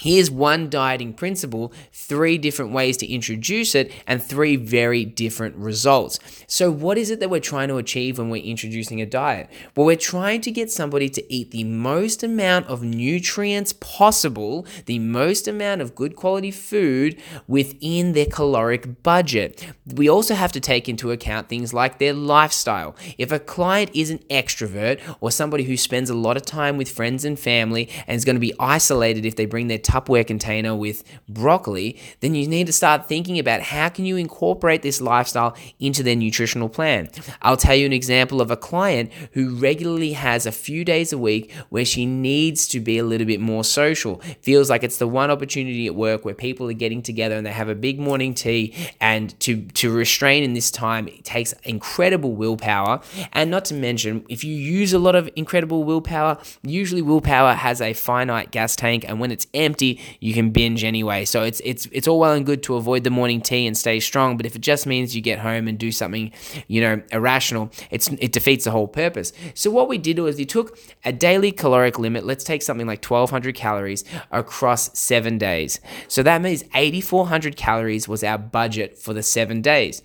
Here's 0.00 0.30
one 0.30 0.70
dieting 0.70 1.12
principle, 1.12 1.74
three 1.92 2.38
different 2.38 2.72
ways 2.72 2.96
to 2.98 3.06
introduce 3.06 3.74
it, 3.74 3.92
and 4.06 4.22
three 4.22 4.56
very 4.56 5.04
different 5.04 5.56
results. 5.56 6.18
So, 6.46 6.70
what 6.70 6.96
is 6.96 7.10
it 7.10 7.20
that 7.20 7.28
we're 7.28 7.40
trying 7.40 7.68
to 7.68 7.76
achieve 7.76 8.16
when 8.16 8.30
we're 8.30 8.42
introducing 8.42 9.02
a 9.02 9.06
diet? 9.06 9.50
Well, 9.76 9.84
we're 9.84 9.96
trying 9.96 10.40
to 10.42 10.50
get 10.50 10.70
somebody 10.70 11.10
to 11.10 11.32
eat 11.32 11.50
the 11.50 11.64
most 11.64 12.22
amount 12.22 12.66
of 12.68 12.82
nutrients 12.82 13.74
possible, 13.74 14.64
the 14.86 14.98
most 14.98 15.46
amount 15.46 15.82
of 15.82 15.94
good 15.94 16.16
quality 16.16 16.50
food 16.50 17.20
within 17.46 18.14
their 18.14 18.24
caloric 18.24 19.02
budget. 19.02 19.66
We 19.84 20.08
also 20.08 20.34
have 20.34 20.52
to 20.52 20.60
take 20.60 20.88
into 20.88 21.10
account 21.10 21.50
things 21.50 21.74
like 21.74 21.98
their 21.98 22.14
lifestyle. 22.14 22.96
If 23.18 23.32
a 23.32 23.38
client 23.38 23.90
is 23.92 24.08
an 24.08 24.20
extrovert 24.30 24.98
or 25.20 25.30
somebody 25.30 25.64
who 25.64 25.76
spends 25.76 26.08
a 26.08 26.14
lot 26.14 26.38
of 26.38 26.46
time 26.46 26.78
with 26.78 26.88
friends 26.88 27.26
and 27.26 27.38
family 27.38 27.90
and 28.06 28.16
is 28.16 28.24
going 28.24 28.36
to 28.36 28.40
be 28.40 28.54
isolated 28.58 29.26
if 29.26 29.36
they 29.36 29.44
bring 29.44 29.68
their 29.68 29.78
Tupperware 29.90 30.26
container 30.26 30.76
with 30.76 31.02
broccoli, 31.28 31.98
then 32.20 32.36
you 32.36 32.46
need 32.46 32.66
to 32.68 32.72
start 32.72 33.08
thinking 33.08 33.40
about 33.40 33.60
how 33.60 33.88
can 33.88 34.04
you 34.04 34.16
incorporate 34.16 34.82
this 34.82 35.00
lifestyle 35.00 35.56
into 35.80 36.04
their 36.04 36.14
nutritional 36.14 36.68
plan. 36.68 37.08
I'll 37.42 37.56
tell 37.56 37.74
you 37.74 37.86
an 37.86 37.92
example 37.92 38.40
of 38.40 38.52
a 38.52 38.56
client 38.56 39.10
who 39.32 39.56
regularly 39.56 40.12
has 40.12 40.46
a 40.46 40.52
few 40.52 40.84
days 40.84 41.12
a 41.12 41.18
week 41.18 41.52
where 41.70 41.84
she 41.84 42.06
needs 42.06 42.68
to 42.68 42.78
be 42.78 42.98
a 42.98 43.04
little 43.04 43.26
bit 43.26 43.40
more 43.40 43.64
social. 43.64 44.20
Feels 44.42 44.70
like 44.70 44.84
it's 44.84 44.98
the 44.98 45.08
one 45.08 45.30
opportunity 45.30 45.86
at 45.88 45.94
work 45.96 46.24
where 46.24 46.34
people 46.34 46.68
are 46.70 46.74
getting 46.84 47.02
together 47.02 47.36
and 47.36 47.44
they 47.44 47.52
have 47.52 47.68
a 47.68 47.74
big 47.74 47.98
morning 47.98 48.32
tea 48.32 48.74
and 49.00 49.38
to 49.40 49.62
to 49.80 49.90
restrain 49.90 50.44
in 50.44 50.52
this 50.52 50.70
time 50.70 51.08
it 51.08 51.24
takes 51.24 51.52
incredible 51.64 52.32
willpower 52.32 53.00
and 53.32 53.50
not 53.50 53.64
to 53.64 53.74
mention 53.74 54.24
if 54.28 54.44
you 54.44 54.54
use 54.54 54.92
a 54.92 54.98
lot 54.98 55.16
of 55.16 55.28
incredible 55.34 55.82
willpower, 55.82 56.38
usually 56.62 57.02
willpower 57.02 57.54
has 57.54 57.80
a 57.80 57.92
finite 57.92 58.50
gas 58.50 58.76
tank 58.76 59.04
and 59.08 59.18
when 59.18 59.30
it's 59.32 59.46
empty, 59.54 59.79
you 59.82 60.34
can 60.34 60.50
binge 60.50 60.84
anyway. 60.84 61.24
So 61.24 61.42
it's 61.42 61.60
it's 61.64 61.86
it's 61.92 62.08
all 62.08 62.18
well 62.18 62.32
and 62.32 62.46
good 62.46 62.62
to 62.64 62.76
avoid 62.76 63.04
the 63.04 63.10
morning 63.10 63.40
tea 63.40 63.66
and 63.66 63.76
stay 63.76 64.00
strong, 64.00 64.36
but 64.36 64.46
if 64.46 64.56
it 64.56 64.62
just 64.62 64.86
means 64.86 65.14
you 65.14 65.22
get 65.22 65.38
home 65.38 65.68
and 65.68 65.78
do 65.78 65.92
something, 65.92 66.32
you 66.68 66.80
know, 66.80 67.02
irrational, 67.12 67.70
it's 67.90 68.08
it 68.08 68.32
defeats 68.32 68.64
the 68.64 68.70
whole 68.70 68.88
purpose. 68.88 69.32
So 69.54 69.70
what 69.70 69.88
we 69.88 69.98
did 69.98 70.18
was 70.18 70.36
we 70.36 70.44
took 70.44 70.78
a 71.04 71.12
daily 71.12 71.52
caloric 71.52 71.98
limit, 71.98 72.24
let's 72.24 72.44
take 72.44 72.62
something 72.62 72.86
like 72.86 73.04
1200 73.04 73.54
calories 73.54 74.04
across 74.30 74.98
7 74.98 75.38
days. 75.38 75.80
So 76.08 76.22
that 76.22 76.42
means 76.42 76.64
8400 76.74 77.56
calories 77.56 78.08
was 78.08 78.22
our 78.24 78.38
budget 78.38 78.98
for 78.98 79.14
the 79.14 79.22
7 79.22 79.62
days. 79.62 80.02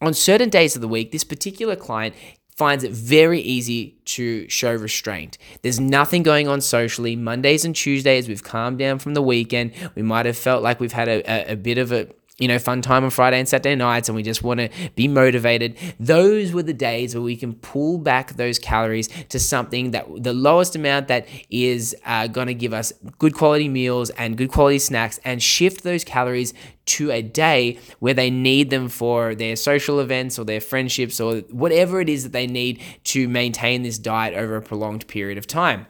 On 0.00 0.12
certain 0.12 0.48
days 0.48 0.74
of 0.74 0.82
the 0.82 0.88
week, 0.88 1.12
this 1.12 1.22
particular 1.22 1.76
client 1.76 2.14
finds 2.56 2.84
it 2.84 2.92
very 2.92 3.40
easy 3.40 3.96
to 4.04 4.48
show 4.48 4.74
restraint. 4.74 5.38
There's 5.62 5.80
nothing 5.80 6.22
going 6.22 6.48
on 6.48 6.60
socially. 6.60 7.16
Mondays 7.16 7.64
and 7.64 7.74
Tuesdays, 7.74 8.28
we've 8.28 8.44
calmed 8.44 8.78
down 8.78 8.98
from 8.98 9.14
the 9.14 9.22
weekend. 9.22 9.72
We 9.94 10.02
might 10.02 10.26
have 10.26 10.36
felt 10.36 10.62
like 10.62 10.78
we've 10.78 10.92
had 10.92 11.08
a, 11.08 11.50
a, 11.50 11.52
a 11.52 11.56
bit 11.56 11.78
of 11.78 11.92
a 11.92 12.08
you 12.38 12.48
know, 12.48 12.58
fun 12.58 12.80
time 12.80 13.04
on 13.04 13.10
Friday 13.10 13.38
and 13.38 13.48
Saturday 13.48 13.76
nights, 13.76 14.08
and 14.08 14.16
we 14.16 14.22
just 14.22 14.42
want 14.42 14.58
to 14.58 14.68
be 14.94 15.06
motivated. 15.06 15.76
Those 16.00 16.52
were 16.52 16.62
the 16.62 16.72
days 16.72 17.14
where 17.14 17.22
we 17.22 17.36
can 17.36 17.54
pull 17.54 17.98
back 17.98 18.34
those 18.34 18.58
calories 18.58 19.08
to 19.28 19.38
something 19.38 19.90
that 19.90 20.06
the 20.22 20.32
lowest 20.32 20.74
amount 20.74 21.08
that 21.08 21.28
is 21.50 21.94
uh, 22.06 22.26
going 22.28 22.46
to 22.46 22.54
give 22.54 22.72
us 22.72 22.92
good 23.18 23.34
quality 23.34 23.68
meals 23.68 24.10
and 24.10 24.36
good 24.36 24.50
quality 24.50 24.78
snacks, 24.78 25.20
and 25.24 25.42
shift 25.42 25.82
those 25.84 26.04
calories 26.04 26.54
to 26.84 27.10
a 27.10 27.22
day 27.22 27.78
where 28.00 28.14
they 28.14 28.30
need 28.30 28.70
them 28.70 28.88
for 28.88 29.34
their 29.34 29.54
social 29.54 30.00
events 30.00 30.38
or 30.38 30.44
their 30.44 30.60
friendships 30.60 31.20
or 31.20 31.36
whatever 31.50 32.00
it 32.00 32.08
is 32.08 32.24
that 32.24 32.32
they 32.32 32.46
need 32.46 32.80
to 33.04 33.28
maintain 33.28 33.82
this 33.82 33.98
diet 33.98 34.34
over 34.34 34.56
a 34.56 34.62
prolonged 34.62 35.06
period 35.06 35.38
of 35.38 35.46
time. 35.46 35.86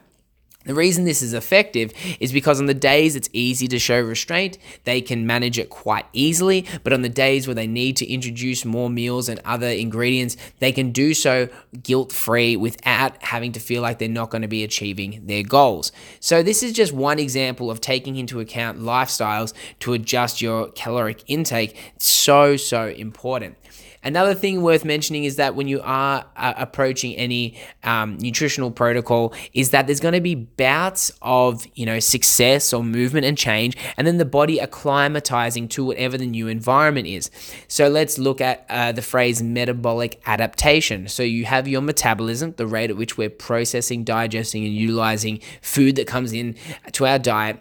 The 0.65 0.73
reason 0.73 1.03
this 1.03 1.21
is 1.21 1.33
effective 1.33 1.91
is 2.21 2.31
because 2.31 2.59
on 2.59 2.67
the 2.67 2.73
days 2.73 3.15
it's 3.15 3.29
easy 3.33 3.67
to 3.67 3.79
show 3.79 3.99
restraint, 3.99 4.57
they 4.85 5.01
can 5.01 5.27
manage 5.27 5.59
it 5.59 5.69
quite 5.69 6.05
easily. 6.13 6.65
But 6.83 6.93
on 6.93 7.01
the 7.01 7.09
days 7.09 7.47
where 7.47 7.53
they 7.55 7.67
need 7.67 7.97
to 7.97 8.09
introduce 8.09 8.63
more 8.63 8.89
meals 8.89 9.27
and 9.27 9.41
other 9.43 9.67
ingredients, 9.67 10.37
they 10.59 10.71
can 10.71 10.91
do 10.91 11.13
so 11.13 11.49
guilt 11.81 12.13
free 12.13 12.55
without 12.55 13.21
having 13.23 13.51
to 13.53 13.59
feel 13.59 13.81
like 13.81 13.99
they're 13.99 14.07
not 14.07 14.29
going 14.29 14.41
to 14.41 14.47
be 14.47 14.63
achieving 14.63 15.25
their 15.25 15.43
goals. 15.43 15.91
So, 16.19 16.41
this 16.41 16.63
is 16.63 16.71
just 16.71 16.93
one 16.93 17.19
example 17.19 17.69
of 17.69 17.81
taking 17.81 18.15
into 18.15 18.39
account 18.39 18.79
lifestyles 18.79 19.53
to 19.79 19.93
adjust 19.93 20.41
your 20.41 20.71
caloric 20.71 21.23
intake. 21.27 21.93
It's 21.95 22.05
so, 22.05 22.55
so 22.55 22.87
important. 22.87 23.57
Another 24.03 24.33
thing 24.33 24.61
worth 24.61 24.83
mentioning 24.83 25.23
is 25.23 25.37
that 25.37 25.55
when 25.55 25.67
you 25.67 25.79
are 25.81 26.25
uh, 26.35 26.53
approaching 26.57 27.15
any 27.15 27.57
um, 27.83 28.17
nutritional 28.17 28.69
protocol, 28.69 29.33
is 29.53 29.69
that 29.69 29.87
there's 29.87 30.01
going 30.01 30.13
to 30.13 30.21
be 30.21 30.35
bouts 30.57 31.11
of 31.21 31.65
you 31.75 31.85
know 31.85 31.99
success 31.99 32.73
or 32.73 32.83
movement 32.83 33.25
and 33.25 33.37
change, 33.37 33.77
and 33.97 34.07
then 34.07 34.17
the 34.17 34.25
body 34.25 34.59
acclimatizing 34.59 35.69
to 35.71 35.85
whatever 35.85 36.17
the 36.17 36.27
new 36.27 36.47
environment 36.47 37.07
is. 37.07 37.29
So 37.67 37.87
let's 37.87 38.17
look 38.17 38.41
at 38.41 38.65
uh, 38.69 38.91
the 38.91 39.01
phrase 39.01 39.41
metabolic 39.41 40.21
adaptation. 40.25 41.07
So 41.07 41.23
you 41.23 41.45
have 41.45 41.67
your 41.67 41.81
metabolism, 41.81 42.53
the 42.57 42.67
rate 42.67 42.89
at 42.89 42.97
which 42.97 43.17
we're 43.17 43.29
processing, 43.29 44.03
digesting, 44.03 44.65
and 44.65 44.73
utilizing 44.73 45.39
food 45.61 45.95
that 45.95 46.07
comes 46.07 46.33
in 46.33 46.55
to 46.93 47.05
our 47.05 47.19
diet. 47.19 47.59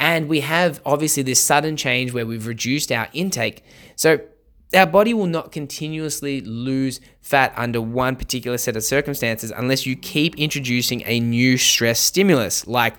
And 0.00 0.28
we 0.28 0.40
have 0.40 0.80
obviously 0.86 1.22
this 1.24 1.42
sudden 1.42 1.76
change 1.76 2.12
where 2.12 2.24
we've 2.24 2.46
reduced 2.46 2.92
our 2.92 3.08
intake. 3.12 3.64
So 3.96 4.20
our 4.74 4.86
body 4.86 5.14
will 5.14 5.26
not 5.26 5.50
continuously 5.50 6.40
lose 6.42 7.00
fat 7.20 7.52
under 7.56 7.80
one 7.80 8.16
particular 8.16 8.58
set 8.58 8.76
of 8.76 8.84
circumstances 8.84 9.50
unless 9.50 9.86
you 9.86 9.96
keep 9.96 10.36
introducing 10.36 11.02
a 11.06 11.20
new 11.20 11.56
stress 11.56 11.98
stimulus 12.00 12.66
like 12.66 12.94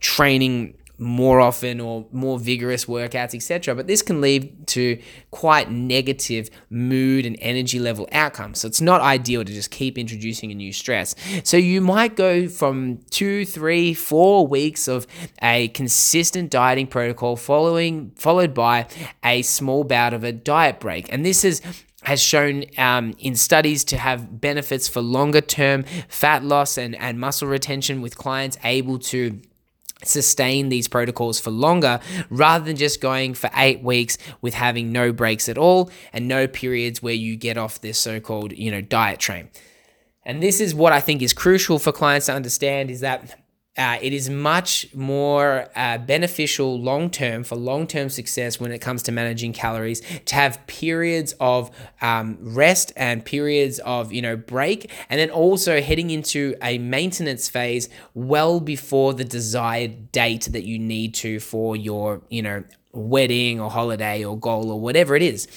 training 0.00 0.74
more 0.98 1.40
often 1.40 1.80
or 1.80 2.06
more 2.12 2.38
vigorous 2.38 2.84
workouts, 2.84 3.34
etc. 3.34 3.74
But 3.74 3.86
this 3.86 4.02
can 4.02 4.20
lead 4.20 4.66
to 4.68 5.00
quite 5.30 5.70
negative 5.70 6.50
mood 6.70 7.26
and 7.26 7.36
energy 7.40 7.78
level 7.78 8.08
outcomes. 8.12 8.60
So 8.60 8.68
it's 8.68 8.80
not 8.80 9.00
ideal 9.00 9.44
to 9.44 9.52
just 9.52 9.70
keep 9.70 9.98
introducing 9.98 10.52
a 10.52 10.54
new 10.54 10.72
stress. 10.72 11.14
So 11.44 11.56
you 11.56 11.80
might 11.80 12.14
go 12.14 12.48
from 12.48 12.98
two, 13.10 13.44
three, 13.44 13.94
four 13.94 14.46
weeks 14.46 14.88
of 14.88 15.06
a 15.42 15.68
consistent 15.68 16.50
dieting 16.50 16.86
protocol 16.86 17.36
following 17.36 18.12
followed 18.16 18.54
by 18.54 18.86
a 19.24 19.42
small 19.42 19.84
bout 19.84 20.14
of 20.14 20.24
a 20.24 20.32
diet 20.32 20.78
break. 20.78 21.12
And 21.12 21.24
this 21.24 21.44
is 21.44 21.60
has 22.04 22.20
shown 22.20 22.64
um, 22.78 23.14
in 23.18 23.36
studies 23.36 23.84
to 23.84 23.96
have 23.96 24.40
benefits 24.40 24.88
for 24.88 25.00
longer 25.00 25.40
term 25.40 25.84
fat 26.08 26.42
loss 26.42 26.76
and, 26.76 26.96
and 26.96 27.18
muscle 27.18 27.48
retention 27.48 28.02
with 28.02 28.16
clients 28.16 28.58
able 28.64 28.98
to 28.98 29.40
sustain 30.04 30.68
these 30.68 30.88
protocols 30.88 31.38
for 31.38 31.50
longer 31.50 32.00
rather 32.30 32.64
than 32.64 32.76
just 32.76 33.00
going 33.00 33.34
for 33.34 33.50
eight 33.56 33.82
weeks 33.82 34.18
with 34.40 34.54
having 34.54 34.92
no 34.92 35.12
breaks 35.12 35.48
at 35.48 35.58
all 35.58 35.90
and 36.12 36.28
no 36.28 36.46
periods 36.46 37.02
where 37.02 37.14
you 37.14 37.36
get 37.36 37.56
off 37.58 37.80
this 37.80 37.98
so-called 37.98 38.52
you 38.52 38.70
know 38.70 38.80
diet 38.80 39.20
train. 39.20 39.48
And 40.24 40.42
this 40.42 40.60
is 40.60 40.74
what 40.74 40.92
i 40.92 41.00
think 41.00 41.22
is 41.22 41.32
crucial 41.32 41.78
for 41.78 41.92
clients 41.92 42.26
to 42.26 42.32
understand 42.32 42.90
is 42.90 43.00
that 43.00 43.41
uh, 43.76 43.98
it 44.02 44.12
is 44.12 44.28
much 44.28 44.94
more 44.94 45.66
uh, 45.74 45.96
beneficial 45.96 46.78
long 46.78 47.08
term 47.08 47.42
for 47.42 47.56
long 47.56 47.86
term 47.86 48.10
success 48.10 48.60
when 48.60 48.70
it 48.70 48.80
comes 48.80 49.02
to 49.02 49.12
managing 49.12 49.54
calories 49.54 50.02
to 50.26 50.34
have 50.34 50.64
periods 50.66 51.34
of 51.40 51.70
um, 52.02 52.36
rest 52.40 52.92
and 52.96 53.24
periods 53.24 53.78
of 53.80 54.12
you 54.12 54.20
know 54.20 54.36
break, 54.36 54.90
and 55.08 55.18
then 55.18 55.30
also 55.30 55.80
heading 55.80 56.10
into 56.10 56.54
a 56.62 56.76
maintenance 56.76 57.48
phase 57.48 57.88
well 58.12 58.60
before 58.60 59.14
the 59.14 59.24
desired 59.24 60.12
date 60.12 60.48
that 60.52 60.64
you 60.64 60.78
need 60.78 61.14
to 61.14 61.40
for 61.40 61.74
your 61.74 62.20
you 62.28 62.42
know 62.42 62.62
wedding 62.92 63.58
or 63.58 63.70
holiday 63.70 64.22
or 64.22 64.38
goal 64.38 64.70
or 64.70 64.78
whatever 64.80 65.16
it 65.16 65.22
is. 65.22 65.48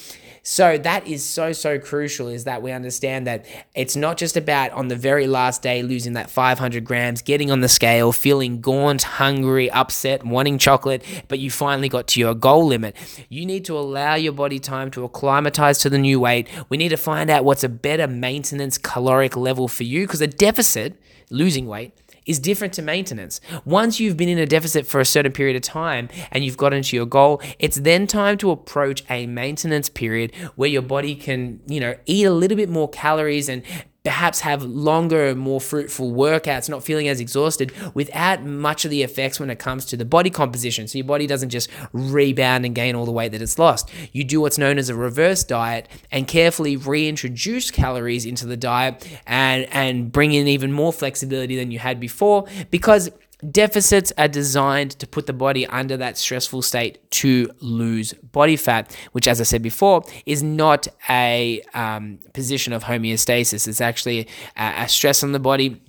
So 0.48 0.78
that 0.78 1.08
is 1.08 1.24
so, 1.24 1.50
so 1.50 1.76
crucial 1.76 2.28
is 2.28 2.44
that 2.44 2.62
we 2.62 2.70
understand 2.70 3.26
that 3.26 3.46
it's 3.74 3.96
not 3.96 4.16
just 4.16 4.36
about 4.36 4.70
on 4.70 4.86
the 4.86 4.94
very 4.94 5.26
last 5.26 5.60
day 5.60 5.82
losing 5.82 6.12
that 6.12 6.30
500 6.30 6.84
grams, 6.84 7.20
getting 7.20 7.50
on 7.50 7.62
the 7.62 7.68
scale, 7.68 8.12
feeling 8.12 8.60
gaunt, 8.60 9.02
hungry, 9.02 9.68
upset, 9.72 10.22
wanting 10.22 10.58
chocolate, 10.58 11.02
but 11.26 11.40
you 11.40 11.50
finally 11.50 11.88
got 11.88 12.06
to 12.06 12.20
your 12.20 12.32
goal 12.32 12.64
limit. 12.64 12.94
You 13.28 13.44
need 13.44 13.64
to 13.64 13.76
allow 13.76 14.14
your 14.14 14.34
body 14.34 14.60
time 14.60 14.92
to 14.92 15.02
acclimatize 15.02 15.78
to 15.80 15.90
the 15.90 15.98
new 15.98 16.20
weight. 16.20 16.48
We 16.68 16.76
need 16.76 16.90
to 16.90 16.96
find 16.96 17.28
out 17.28 17.44
what's 17.44 17.64
a 17.64 17.68
better 17.68 18.06
maintenance 18.06 18.78
caloric 18.78 19.36
level 19.36 19.66
for 19.66 19.82
you 19.82 20.06
because 20.06 20.20
a 20.20 20.28
deficit, 20.28 20.94
losing 21.28 21.66
weight, 21.66 21.92
is 22.26 22.38
different 22.38 22.74
to 22.74 22.82
maintenance. 22.82 23.40
Once 23.64 23.98
you've 24.00 24.16
been 24.16 24.28
in 24.28 24.38
a 24.38 24.46
deficit 24.46 24.86
for 24.86 25.00
a 25.00 25.04
certain 25.04 25.32
period 25.32 25.56
of 25.56 25.62
time 25.62 26.08
and 26.32 26.44
you've 26.44 26.56
gotten 26.56 26.82
to 26.82 26.96
your 26.96 27.06
goal, 27.06 27.40
it's 27.58 27.76
then 27.76 28.06
time 28.06 28.36
to 28.38 28.50
approach 28.50 29.04
a 29.08 29.26
maintenance 29.26 29.88
period 29.88 30.34
where 30.56 30.68
your 30.68 30.82
body 30.82 31.14
can, 31.14 31.60
you 31.66 31.80
know, 31.80 31.94
eat 32.06 32.24
a 32.24 32.32
little 32.32 32.56
bit 32.56 32.68
more 32.68 32.88
calories 32.88 33.48
and 33.48 33.62
perhaps 34.06 34.38
have 34.38 34.62
longer, 34.62 35.34
more 35.34 35.60
fruitful 35.60 36.12
workouts, 36.12 36.68
not 36.68 36.84
feeling 36.84 37.08
as 37.08 37.18
exhausted 37.18 37.72
without 37.92 38.44
much 38.44 38.84
of 38.84 38.90
the 38.92 39.02
effects 39.02 39.40
when 39.40 39.50
it 39.50 39.58
comes 39.58 39.84
to 39.84 39.96
the 39.96 40.04
body 40.04 40.30
composition. 40.30 40.86
So 40.86 40.98
your 40.98 41.04
body 41.04 41.26
doesn't 41.26 41.50
just 41.50 41.68
rebound 41.92 42.64
and 42.64 42.72
gain 42.72 42.94
all 42.94 43.04
the 43.04 43.10
weight 43.10 43.32
that 43.32 43.42
it's 43.42 43.58
lost. 43.58 43.90
You 44.12 44.22
do 44.22 44.40
what's 44.40 44.58
known 44.58 44.78
as 44.78 44.88
a 44.88 44.94
reverse 44.94 45.42
diet 45.42 45.88
and 46.12 46.28
carefully 46.28 46.76
reintroduce 46.76 47.72
calories 47.72 48.24
into 48.24 48.46
the 48.46 48.56
diet 48.56 49.04
and, 49.26 49.66
and 49.72 50.12
bring 50.12 50.32
in 50.32 50.46
even 50.46 50.70
more 50.70 50.92
flexibility 50.92 51.56
than 51.56 51.72
you 51.72 51.80
had 51.80 51.98
before 51.98 52.46
because 52.70 53.10
Deficits 53.50 54.12
are 54.16 54.28
designed 54.28 54.92
to 54.92 55.06
put 55.06 55.26
the 55.26 55.32
body 55.34 55.66
under 55.66 55.96
that 55.98 56.16
stressful 56.16 56.62
state 56.62 57.10
to 57.10 57.50
lose 57.60 58.14
body 58.14 58.56
fat, 58.56 58.96
which, 59.12 59.28
as 59.28 59.40
I 59.40 59.44
said 59.44 59.62
before, 59.62 60.04
is 60.24 60.42
not 60.42 60.88
a 61.10 61.60
um, 61.74 62.18
position 62.32 62.72
of 62.72 62.84
homeostasis. 62.84 63.68
It's 63.68 63.80
actually 63.82 64.26
a, 64.56 64.84
a 64.84 64.88
stress 64.88 65.22
on 65.22 65.32
the 65.32 65.38
body 65.38 65.82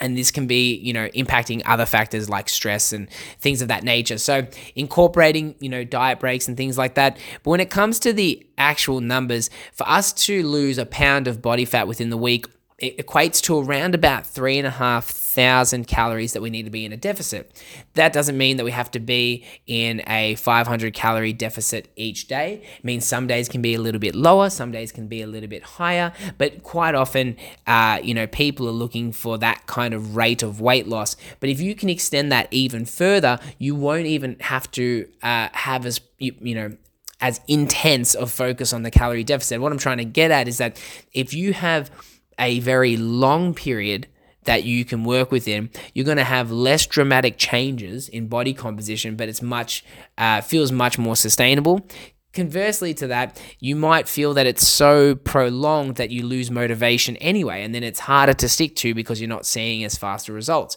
and 0.00 0.18
this 0.18 0.30
can 0.30 0.46
be 0.46 0.74
you 0.74 0.92
know 0.92 1.08
impacting 1.10 1.62
other 1.64 1.86
factors 1.86 2.28
like 2.28 2.48
stress 2.48 2.92
and 2.92 3.08
things 3.38 3.62
of 3.62 3.68
that 3.68 3.84
nature 3.84 4.18
so 4.18 4.46
incorporating 4.74 5.54
you 5.60 5.68
know 5.68 5.84
diet 5.84 6.18
breaks 6.18 6.48
and 6.48 6.56
things 6.56 6.76
like 6.76 6.94
that 6.94 7.16
but 7.42 7.50
when 7.50 7.60
it 7.60 7.70
comes 7.70 7.98
to 8.00 8.12
the 8.12 8.44
actual 8.58 9.00
numbers 9.00 9.50
for 9.72 9.88
us 9.88 10.12
to 10.12 10.46
lose 10.46 10.78
a 10.78 10.86
pound 10.86 11.28
of 11.28 11.40
body 11.40 11.64
fat 11.64 11.86
within 11.86 12.10
the 12.10 12.16
week 12.16 12.46
it 12.78 12.98
equates 12.98 13.40
to 13.42 13.58
around 13.58 13.94
about 13.94 14.26
three 14.26 14.58
and 14.58 14.66
a 14.66 14.70
half 14.70 15.06
thousand 15.06 15.86
calories 15.86 16.32
that 16.32 16.42
we 16.42 16.50
need 16.50 16.64
to 16.64 16.70
be 16.70 16.84
in 16.84 16.92
a 16.92 16.96
deficit. 16.96 17.62
That 17.94 18.12
doesn't 18.12 18.36
mean 18.36 18.56
that 18.56 18.64
we 18.64 18.72
have 18.72 18.90
to 18.92 19.00
be 19.00 19.44
in 19.66 20.02
a 20.08 20.34
500 20.36 20.92
calorie 20.92 21.32
deficit 21.32 21.88
each 21.96 22.26
day. 22.26 22.62
It 22.78 22.84
means 22.84 23.04
some 23.04 23.26
days 23.26 23.48
can 23.48 23.62
be 23.62 23.74
a 23.74 23.80
little 23.80 24.00
bit 24.00 24.14
lower, 24.14 24.50
some 24.50 24.72
days 24.72 24.90
can 24.90 25.06
be 25.06 25.22
a 25.22 25.26
little 25.26 25.48
bit 25.48 25.62
higher, 25.62 26.12
but 26.36 26.62
quite 26.62 26.94
often, 26.94 27.36
uh, 27.66 28.00
you 28.02 28.14
know, 28.14 28.26
people 28.26 28.68
are 28.68 28.72
looking 28.72 29.12
for 29.12 29.38
that 29.38 29.66
kind 29.66 29.94
of 29.94 30.16
rate 30.16 30.42
of 30.42 30.60
weight 30.60 30.88
loss. 30.88 31.16
But 31.38 31.50
if 31.50 31.60
you 31.60 31.74
can 31.74 31.88
extend 31.88 32.32
that 32.32 32.48
even 32.50 32.84
further, 32.86 33.38
you 33.58 33.74
won't 33.74 34.06
even 34.06 34.36
have 34.40 34.70
to 34.72 35.08
uh, 35.22 35.48
have 35.52 35.86
as 35.86 36.00
you, 36.18 36.34
you 36.40 36.54
know 36.54 36.76
as 37.20 37.40
intense 37.48 38.14
of 38.14 38.30
focus 38.30 38.72
on 38.72 38.82
the 38.82 38.90
calorie 38.90 39.24
deficit. 39.24 39.58
What 39.60 39.72
I'm 39.72 39.78
trying 39.78 39.96
to 39.98 40.04
get 40.04 40.30
at 40.30 40.46
is 40.46 40.58
that 40.58 40.78
if 41.12 41.32
you 41.32 41.54
have 41.54 41.90
a 42.38 42.60
very 42.60 42.96
long 42.96 43.54
period 43.54 44.08
that 44.44 44.64
you 44.64 44.84
can 44.84 45.04
work 45.04 45.30
within, 45.30 45.70
you're 45.94 46.04
going 46.04 46.18
to 46.18 46.24
have 46.24 46.50
less 46.50 46.86
dramatic 46.86 47.38
changes 47.38 48.08
in 48.08 48.28
body 48.28 48.52
composition, 48.52 49.16
but 49.16 49.28
it's 49.28 49.42
much 49.42 49.84
uh, 50.18 50.40
feels 50.40 50.70
much 50.70 50.98
more 50.98 51.16
sustainable. 51.16 51.86
Conversely 52.32 52.94
to 52.94 53.06
that, 53.06 53.40
you 53.60 53.76
might 53.76 54.08
feel 54.08 54.34
that 54.34 54.46
it's 54.46 54.66
so 54.66 55.14
prolonged 55.14 55.96
that 55.96 56.10
you 56.10 56.26
lose 56.26 56.50
motivation 56.50 57.16
anyway, 57.18 57.62
and 57.62 57.74
then 57.74 57.84
it's 57.84 58.00
harder 58.00 58.34
to 58.34 58.48
stick 58.48 58.74
to 58.76 58.92
because 58.92 59.20
you're 59.20 59.28
not 59.28 59.46
seeing 59.46 59.84
as 59.84 59.96
faster 59.96 60.32
results. 60.32 60.76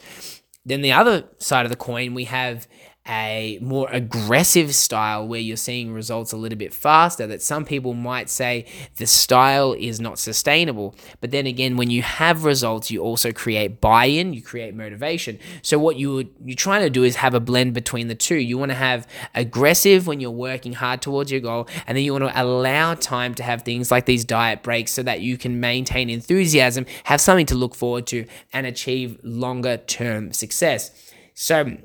Then 0.65 0.81
the 0.81 0.91
other 0.91 1.23
side 1.39 1.65
of 1.65 1.69
the 1.69 1.77
coin, 1.77 2.13
we 2.13 2.25
have 2.25 2.67
a 3.07 3.57
more 3.61 3.87
aggressive 3.91 4.75
style 4.75 5.27
where 5.27 5.39
you're 5.39 5.57
seeing 5.57 5.93
results 5.93 6.31
a 6.31 6.37
little 6.37 6.57
bit 6.57 6.73
faster 6.73 7.25
that 7.27 7.41
some 7.41 7.63
people 7.63 7.93
might 7.93 8.29
say 8.29 8.65
the 8.97 9.07
style 9.07 9.73
is 9.73 9.99
not 9.99 10.19
sustainable. 10.19 10.95
But 11.21 11.31
then 11.31 11.47
again 11.47 11.77
when 11.77 11.89
you 11.89 12.01
have 12.01 12.43
results 12.43 12.91
you 12.91 13.01
also 13.01 13.31
create 13.31 13.79
buy-in 13.79 14.33
you 14.33 14.41
create 14.41 14.75
motivation. 14.75 15.39
So 15.61 15.79
what 15.79 15.95
you 15.95 16.29
you're 16.43 16.55
trying 16.55 16.81
to 16.81 16.89
do 16.89 17.03
is 17.03 17.17
have 17.17 17.33
a 17.33 17.39
blend 17.39 17.73
between 17.73 18.07
the 18.07 18.15
two. 18.15 18.35
You 18.35 18.57
want 18.57 18.71
to 18.71 18.77
have 18.77 19.07
aggressive 19.33 20.07
when 20.07 20.19
you're 20.19 20.31
working 20.31 20.73
hard 20.73 21.01
towards 21.01 21.31
your 21.31 21.41
goal 21.41 21.67
and 21.85 21.97
then 21.97 22.03
you 22.03 22.11
want 22.11 22.25
to 22.25 22.41
allow 22.41 22.93
time 22.93 23.33
to 23.35 23.43
have 23.43 23.61
things 23.61 23.91
like 23.91 24.05
these 24.05 24.25
diet 24.25 24.63
breaks 24.63 24.91
so 24.91 25.03
that 25.03 25.21
you 25.21 25.37
can 25.37 25.59
maintain 25.59 26.09
enthusiasm 26.09 26.85
have 27.05 27.21
something 27.21 27.45
to 27.45 27.55
look 27.55 27.75
forward 27.75 28.05
to 28.07 28.25
and 28.51 28.65
achieve 28.65 29.17
longer 29.23 29.77
term 29.77 30.33
success. 30.33 30.91
So 31.33 31.77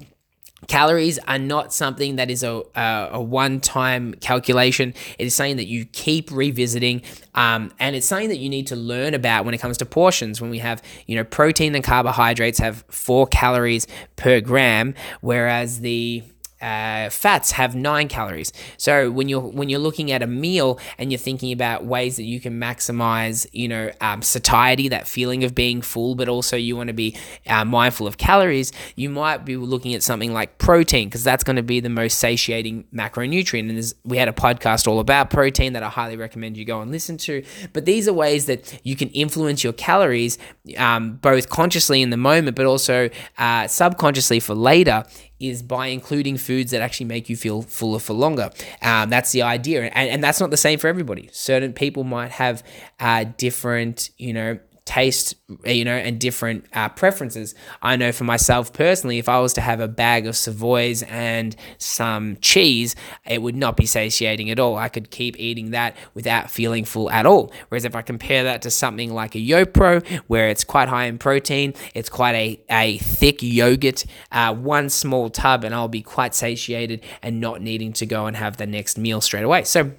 Calories 0.69 1.19
are 1.26 1.38
not 1.38 1.73
something 1.73 2.16
that 2.16 2.31
is 2.31 2.42
a, 2.42 2.62
a, 2.75 3.09
a 3.12 3.23
one 3.23 3.61
time 3.61 4.14
calculation. 4.14 4.95
It 5.19 5.26
is 5.26 5.35
something 5.35 5.57
that 5.57 5.66
you 5.66 5.85
keep 5.87 6.31
revisiting. 6.31 7.02
Um, 7.35 7.73
and 7.78 7.97
it's 7.97 8.07
something 8.07 8.28
that 8.28 8.38
you 8.38 8.49
need 8.49 8.69
to 8.69 8.76
learn 8.76 9.14
about 9.14 9.45
when 9.45 9.54
it 9.54 9.59
comes 9.59 9.78
to 9.78 9.87
portions. 9.87 10.40
When 10.40 10.50
we 10.50 10.59
have, 10.59 10.83
you 11.07 11.16
know, 11.16 11.25
protein 11.25 11.75
and 11.75 11.85
carbohydrates 11.85 12.59
have 12.59 12.85
four 12.88 13.26
calories 13.26 13.87
per 14.16 14.40
gram, 14.40 14.95
whereas 15.21 15.81
the 15.81 16.23
uh, 16.62 17.11
fats 17.11 17.52
have 17.52 17.75
nine 17.75 18.09
calories. 18.09 18.52
So 18.76 19.11
when 19.11 19.28
you're 19.28 19.40
when 19.40 19.69
you're 19.69 19.81
looking 19.81 20.12
at 20.12 20.23
a 20.23 20.26
meal 20.26 20.78
and 20.97 21.11
you're 21.11 21.19
thinking 21.19 21.52
about 21.52 21.85
ways 21.85 22.16
that 22.16 22.25
you 22.25 22.40
can 22.40 22.59
maximize, 22.61 23.47
you 23.52 23.69
know, 23.69 23.90
um, 24.00 24.23
satiety, 24.23 24.88
that 24.88 25.09
feeling 25.09 25.42
of 25.42 25.54
being 25.54 25.83
full, 25.83 26.14
but 26.14 26.28
also 26.28 26.57
you 26.57 26.76
want 26.76 26.87
to 26.87 26.95
be 26.95 27.16
uh, 27.49 27.64
mindful 27.64 28.07
of 28.07 28.16
calories, 28.16 28.73
you 28.95 29.11
might 29.11 29.45
be 29.45 29.57
looking 29.57 29.92
at 29.95 30.02
something 30.02 30.33
like 30.33 30.59
protein 30.59 31.09
because 31.09 31.25
that's 31.25 31.42
going 31.42 31.57
to 31.57 31.62
be 31.62 31.81
the 31.81 31.88
most 31.88 32.19
satiating 32.19 32.85
macronutrient. 32.95 33.69
And 33.69 33.95
we 34.04 34.16
had 34.19 34.28
a 34.28 34.33
podcast 34.33 34.87
all 34.87 35.00
about 35.00 35.31
protein 35.31 35.73
that 35.73 35.83
I 35.83 35.88
highly 35.88 36.16
recommend 36.16 36.57
you 36.57 36.64
go 36.64 36.81
and 36.81 36.92
listen 36.92 37.16
to. 37.19 37.45
But 37.73 37.85
these 37.85 38.07
are 38.07 38.12
ways 38.12 38.47
that 38.47 38.81
you 38.85 38.95
can 38.95 39.09
influence 39.11 39.64
your 39.64 39.73
calories 39.73 40.38
um, 40.76 41.14
both 41.16 41.49
consciously 41.49 42.02
in 42.02 42.11
the 42.11 42.16
moment, 42.16 42.57
but 42.57 42.66
also 42.66 43.11
uh, 43.38 43.66
subconsciously 43.66 44.38
for 44.38 44.54
later 44.54 45.04
is 45.42 45.62
by 45.62 45.88
including 45.88 46.37
foods 46.37 46.70
that 46.70 46.80
actually 46.80 47.06
make 47.06 47.28
you 47.28 47.37
feel 47.37 47.62
fuller 47.62 47.99
for 47.99 48.12
longer. 48.12 48.50
Um, 48.80 49.11
that's 49.11 49.32
the 49.32 49.42
idea. 49.42 49.84
And, 49.84 50.11
and 50.11 50.25
that's 50.25 50.40
not 50.40 50.50
the 50.50 50.56
same 50.56 50.78
for 50.78 50.88
everybody. 50.88 51.28
Certain 51.32 51.72
people 51.72 52.04
might 52.04 52.32
have 52.32 52.62
uh, 53.00 53.25
different, 53.37 54.11
you 54.18 54.32
know, 54.32 54.58
taste, 54.84 55.34
you 55.64 55.84
know, 55.84 55.94
and 55.94 56.18
different 56.18 56.64
uh, 56.72 56.88
preferences. 56.88 57.54
I 57.80 57.96
know 57.96 58.12
for 58.12 58.24
myself 58.24 58.72
personally, 58.72 59.18
if 59.18 59.28
I 59.28 59.38
was 59.38 59.52
to 59.54 59.61
have 59.61 59.80
a 59.80 59.88
bag 59.88 60.26
of 60.26 60.37
Savoys 60.37 61.02
and 61.04 61.54
some 61.78 62.37
cheese, 62.40 62.96
it 63.26 63.42
would 63.42 63.57
not 63.57 63.76
be 63.76 63.87
satiating 63.87 64.50
at 64.50 64.59
all. 64.59 64.76
I 64.76 64.88
could 64.88 65.11
keep 65.11 65.38
eating 65.38 65.70
that 65.70 65.96
without 66.14 66.50
feeling 66.50 66.85
full 66.85 67.11
at 67.11 67.26
all. 67.26 67.52
Whereas 67.68 67.85
if 67.85 67.94
I 67.94 68.02
compare 68.02 68.44
that 68.44 68.62
to 68.62 68.70
something 68.70 69.12
like 69.12 69.35
a 69.35 69.38
YoPro, 69.38 70.07
where 70.26 70.48
it's 70.48 70.64
quite 70.64 70.88
high 70.88 71.04
in 71.04 71.18
protein, 71.18 71.74
it's 71.94 72.09
quite 72.09 72.35
a, 72.35 72.61
a 72.70 72.98
thick 72.98 73.42
yogurt, 73.42 74.04
uh, 74.33 74.54
one 74.54 74.88
small 74.88 75.30
tub, 75.30 75.64
and 75.64 75.74
I'll 75.74 75.88
be 75.88 76.02
quite 76.02 76.35
satiated 76.35 77.04
and 77.22 77.40
not 77.40 77.61
needing 77.62 77.92
to 77.94 78.07
go 78.07 78.26
and 78.26 78.37
have 78.37 78.57
the 78.57 78.66
next 78.66 78.98
meal 78.98 79.20
straight 79.20 79.44
away. 79.44 79.64
So 79.64 79.92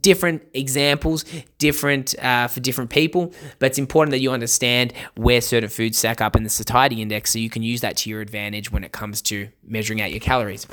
different 0.00 0.42
examples, 0.54 1.24
different 1.58 2.14
uh, 2.22 2.48
for 2.48 2.60
different 2.60 2.90
people, 2.90 3.32
but 3.58 3.66
it's 3.66 3.78
important 3.78 4.12
that 4.12 4.20
you 4.20 4.30
understand 4.32 4.92
where 5.16 5.40
certain 5.40 5.68
foods 5.68 5.98
stack 5.98 6.20
up 6.20 6.36
in 6.36 6.44
the 6.44 6.50
satiety 6.50 7.02
index 7.02 7.30
so 7.30 7.38
you 7.38 7.50
can 7.50 7.62
use 7.62 7.80
that 7.80 7.96
to 7.98 8.10
your 8.10 8.20
advantage 8.20 8.70
when 8.70 8.84
it 8.84 8.92
comes 8.92 9.20
to 9.22 9.48
measuring 9.64 10.00
out 10.00 10.10
your 10.10 10.20
calories. 10.20 10.66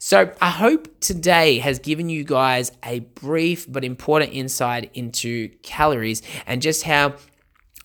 So, 0.00 0.32
I 0.40 0.50
hope 0.50 1.00
today 1.00 1.58
has 1.58 1.80
given 1.80 2.08
you 2.08 2.22
guys 2.22 2.70
a 2.84 3.00
brief 3.00 3.66
but 3.70 3.84
important 3.84 4.32
insight 4.32 4.92
into 4.94 5.48
calories 5.62 6.22
and 6.46 6.62
just 6.62 6.84
how 6.84 7.14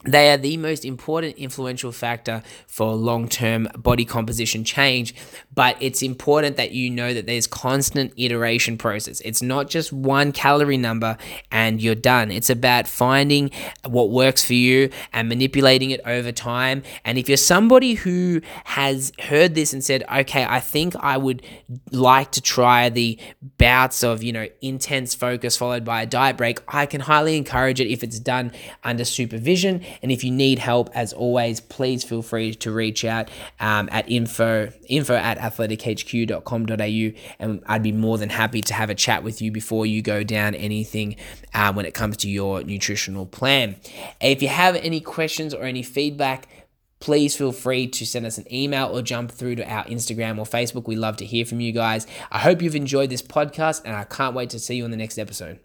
they 0.06 0.32
are 0.32 0.38
the 0.38 0.58
most 0.58 0.84
important 0.84 1.38
influential 1.38 1.92
factor 1.92 2.44
for 2.68 2.94
long 2.94 3.30
term 3.30 3.70
body 3.78 4.06
composition 4.06 4.63
change, 4.63 5.16
but 5.54 5.78
it's 5.80 6.02
important 6.02 6.58
that 6.58 6.72
you 6.72 6.89
know 6.89 7.13
that 7.13 7.26
there's 7.26 7.48
constant 7.48 8.13
iteration 8.18 8.78
process. 8.78 9.22
It's 9.22 9.42
not 9.42 9.70
just 9.70 9.94
one 9.94 10.32
calorie 10.32 10.78
number 10.78 11.18
and 11.52 11.82
you're 11.82 11.96
done. 11.96 12.32
It's 12.32 12.50
about 12.50 12.88
finding 12.88 13.52
what 13.86 14.10
works 14.10 14.44
for 14.44 14.54
you 14.54 14.89
and 15.13 15.30
manipulating 15.30 15.92
it 15.92 16.02
over 16.06 16.32
time. 16.32 16.84
And 17.06 17.18
if 17.18 17.30
you're 17.30 17.38
somebody 17.38 17.94
who 17.94 18.42
has 18.66 19.13
heard 19.20 19.56
this 19.56 19.72
and 19.72 19.84
said, 19.84 20.04
okay, 20.13 20.46
I 20.46 20.60
think 20.60 20.96
I 20.98 21.18
would 21.18 21.44
like 21.92 22.32
to 22.32 22.42
try 22.42 22.89
the 22.89 23.18
bouts 23.58 24.04
of, 24.04 24.22
you 24.22 24.34
know, 24.34 24.48
intense 24.62 25.16
focus 25.16 25.56
followed 25.56 25.86
by 25.86 26.02
a 26.02 26.06
diet 26.06 26.36
break, 26.36 26.60
I 26.68 26.86
can 26.86 27.02
highly 27.02 27.38
encourage 27.38 27.80
it 27.80 27.88
if 27.88 28.04
it's 28.04 28.20
done 28.20 28.52
under 28.84 29.06
supervision 29.06 29.82
and 30.01 30.12
if 30.12 30.23
you 30.23 30.32
need 30.32 30.60
help, 30.60 30.89
as 30.93 31.13
always, 31.13 31.60
please 31.60 32.03
feel 32.03 32.21
free 32.21 32.53
to 32.56 32.71
reach 32.71 33.06
out 33.06 33.29
um, 33.60 33.89
at 33.91 34.10
info 34.10 34.71
info 34.88 35.15
at 35.15 35.38
athletichq.com.au, 35.38 37.19
and 37.39 37.63
I'd 37.65 37.84
be 37.84 37.91
more 37.91 38.17
than 38.17 38.29
happy 38.29 38.62
to 38.62 38.73
have 38.73 38.89
a 38.89 38.95
chat 38.95 39.23
with 39.23 39.41
you 39.41 39.51
before 39.51 39.86
you 39.86 40.01
go 40.01 40.23
down 40.23 40.56
anything 40.56 41.15
um, 41.53 41.75
when 41.75 41.86
it 41.86 41.93
comes 41.93 42.17
to 42.17 42.29
your 42.29 42.63
nutritional 42.63 43.25
plan. 43.25 43.75
If 44.21 44.41
you 44.41 44.47
have 44.47 44.75
any 44.75 45.01
questions 45.01 45.53
or 45.53 45.63
any 45.63 45.84
feedback, 45.84 46.47
please 46.99 47.36
feel 47.36 47.51
free 47.51 47.86
to 47.86 48.06
send 48.06 48.25
us 48.25 48.38
an 48.38 48.51
email 48.51 48.88
or 48.88 49.01
jump 49.01 49.29
through 49.29 49.56
to 49.56 49.69
our 49.69 49.84
Instagram 49.86 50.38
or 50.38 50.45
Facebook. 50.45 50.88
We 50.88 50.95
love 50.95 51.17
to 51.17 51.25
hear 51.25 51.45
from 51.45 51.60
you 51.60 51.73
guys. 51.73 52.08
I 52.32 52.39
hope 52.39 52.62
you've 52.62 52.77
enjoyed 52.77 53.10
this 53.10 53.21
podcast, 53.21 53.82
and 53.84 53.93
I 53.93 54.06
can't 54.06 54.34
wait 54.34 54.51
to 54.51 54.60
see 54.60 54.75
you 54.75 54.86
on 54.86 54.91
the 54.91 54.97
next 54.97 55.17
episode. 55.17 55.60